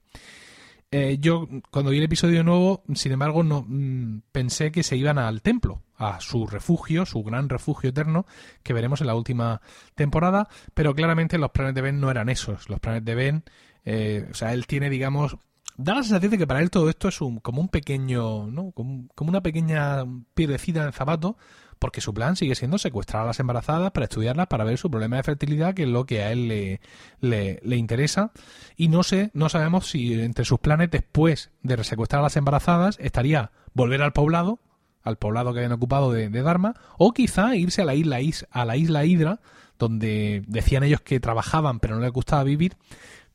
Eh, 0.89 1.17
yo, 1.19 1.49
cuando 1.69 1.91
vi 1.91 1.97
el 1.97 2.03
episodio 2.05 2.45
nuevo, 2.45 2.81
sin 2.93 3.11
embargo, 3.11 3.43
no 3.43 3.65
mm, 3.67 4.21
pensé 4.31 4.71
que 4.71 4.83
se 4.83 4.95
iban 4.95 5.17
al 5.17 5.41
templo, 5.41 5.81
a 5.97 6.21
su 6.21 6.47
refugio, 6.47 7.05
su 7.05 7.23
gran 7.23 7.49
refugio 7.49 7.89
eterno, 7.89 8.25
que 8.63 8.71
veremos 8.71 9.01
en 9.01 9.07
la 9.07 9.15
última 9.15 9.59
temporada, 9.95 10.47
pero 10.73 10.95
claramente 10.95 11.37
los 11.37 11.51
planes 11.51 11.75
de 11.75 11.81
Ben 11.81 11.99
no 11.99 12.09
eran 12.09 12.29
esos. 12.29 12.69
Los 12.69 12.79
planes 12.79 13.03
de 13.03 13.15
Ben, 13.15 13.43
eh, 13.85 14.27
o 14.29 14.33
sea, 14.33 14.53
él 14.53 14.67
tiene, 14.67 14.89
digamos, 14.89 15.37
da 15.77 15.95
la 15.95 16.03
sensación 16.03 16.31
de 16.31 16.37
que 16.37 16.47
para 16.47 16.61
él 16.61 16.69
todo 16.69 16.89
esto 16.89 17.07
es 17.07 17.21
un, 17.21 17.39
como 17.39 17.61
un 17.61 17.69
pequeño, 17.69 18.47
¿no? 18.47 18.71
Como, 18.71 19.07
como 19.15 19.29
una 19.29 19.41
pequeña 19.41 20.03
piedrecita 20.33 20.81
en 20.81 20.87
el 20.87 20.93
zapato 20.93 21.37
porque 21.79 22.01
su 22.01 22.13
plan 22.13 22.35
sigue 22.35 22.55
siendo 22.55 22.77
secuestrar 22.77 23.23
a 23.23 23.27
las 23.27 23.39
embarazadas 23.39 23.91
para 23.91 24.05
estudiarlas, 24.05 24.47
para 24.47 24.63
ver 24.63 24.77
su 24.77 24.89
problema 24.89 25.17
de 25.17 25.23
fertilidad, 25.23 25.73
que 25.73 25.83
es 25.83 25.89
lo 25.89 26.05
que 26.05 26.23
a 26.23 26.31
él 26.31 26.47
le, 26.47 26.79
le, 27.21 27.75
interesa. 27.75 28.31
Y 28.75 28.87
no 28.87 29.03
sé, 29.03 29.31
no 29.33 29.49
sabemos 29.49 29.89
si 29.89 30.13
entre 30.21 30.45
sus 30.45 30.59
planes 30.59 30.89
después 30.91 31.51
de 31.63 31.83
secuestrar 31.83 32.21
a 32.21 32.23
las 32.23 32.37
embarazadas 32.37 32.97
estaría 32.99 33.51
volver 33.73 34.01
al 34.01 34.13
poblado, 34.13 34.59
al 35.03 35.17
poblado 35.17 35.53
que 35.53 35.59
habían 35.59 35.73
ocupado 35.73 36.11
de, 36.11 36.29
Dharma, 36.29 36.75
o 36.97 37.13
quizá 37.13 37.55
irse 37.55 37.81
a 37.81 37.85
la 37.85 37.95
isla, 37.95 38.19
a 38.51 38.65
la 38.65 38.77
isla 38.77 39.05
Hydra, 39.05 39.41
donde 39.77 40.43
decían 40.47 40.83
ellos 40.83 41.01
que 41.01 41.19
trabajaban 41.19 41.79
pero 41.79 41.95
no 41.95 42.01
les 42.01 42.11
gustaba 42.11 42.43
vivir, 42.43 42.77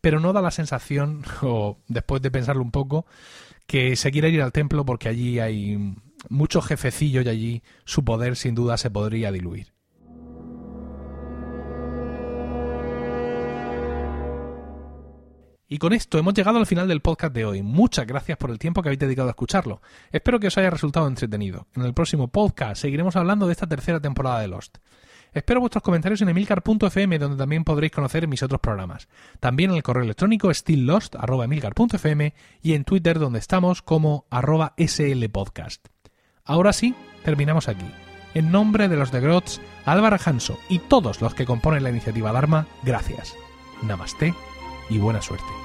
pero 0.00 0.20
no 0.20 0.32
da 0.32 0.42
la 0.42 0.50
sensación, 0.50 1.22
o 1.42 1.78
después 1.88 2.22
de 2.22 2.30
pensarlo 2.30 2.62
un 2.62 2.70
poco, 2.70 3.06
que 3.66 3.96
se 3.96 4.10
quiere 4.10 4.30
ir 4.30 4.42
al 4.42 4.52
templo 4.52 4.84
porque 4.84 5.08
allí 5.08 5.38
hay 5.38 5.94
muchos 6.28 6.66
jefecillos 6.66 7.24
y 7.24 7.28
allí 7.28 7.62
su 7.84 8.04
poder 8.04 8.36
sin 8.36 8.54
duda 8.54 8.76
se 8.76 8.90
podría 8.90 9.32
diluir. 9.32 9.72
Y 15.72 15.78
con 15.78 15.92
esto 15.92 16.18
hemos 16.18 16.34
llegado 16.34 16.58
al 16.58 16.66
final 16.66 16.88
del 16.88 17.00
podcast 17.00 17.32
de 17.32 17.44
hoy. 17.44 17.62
Muchas 17.62 18.04
gracias 18.04 18.36
por 18.36 18.50
el 18.50 18.58
tiempo 18.58 18.82
que 18.82 18.88
habéis 18.88 18.98
dedicado 18.98 19.28
a 19.28 19.30
escucharlo. 19.30 19.80
Espero 20.10 20.40
que 20.40 20.48
os 20.48 20.58
haya 20.58 20.68
resultado 20.68 21.06
entretenido. 21.06 21.68
En 21.76 21.84
el 21.84 21.94
próximo 21.94 22.26
podcast 22.26 22.82
seguiremos 22.82 23.14
hablando 23.14 23.46
de 23.46 23.52
esta 23.52 23.68
tercera 23.68 24.00
temporada 24.00 24.40
de 24.40 24.48
Lost. 24.48 24.78
Espero 25.32 25.60
vuestros 25.60 25.82
comentarios 25.82 26.20
en 26.22 26.28
emilcar.fm 26.28 27.18
donde 27.18 27.36
también 27.36 27.64
podréis 27.64 27.92
conocer 27.92 28.26
mis 28.26 28.42
otros 28.42 28.60
programas. 28.60 29.08
También 29.38 29.70
en 29.70 29.76
el 29.76 29.82
correo 29.82 30.02
electrónico 30.02 30.52
stilllost.emilcar.fm 30.52 32.34
y 32.62 32.74
en 32.74 32.84
Twitter 32.84 33.18
donde 33.18 33.38
estamos 33.38 33.82
como 33.82 34.26
arroba 34.30 34.74
slpodcast. 34.78 35.88
Ahora 36.44 36.72
sí, 36.72 36.94
terminamos 37.24 37.68
aquí. 37.68 37.86
En 38.34 38.52
nombre 38.52 38.88
de 38.88 38.96
los 38.96 39.10
de 39.10 39.20
Grots, 39.20 39.60
Álvaro 39.84 40.16
Hanso 40.24 40.58
y 40.68 40.78
todos 40.78 41.20
los 41.20 41.34
que 41.34 41.46
componen 41.46 41.82
la 41.82 41.90
iniciativa 41.90 42.32
Dharma, 42.32 42.66
gracias. 42.82 43.34
Namaste 43.82 44.34
y 44.88 44.98
buena 44.98 45.22
suerte. 45.22 45.59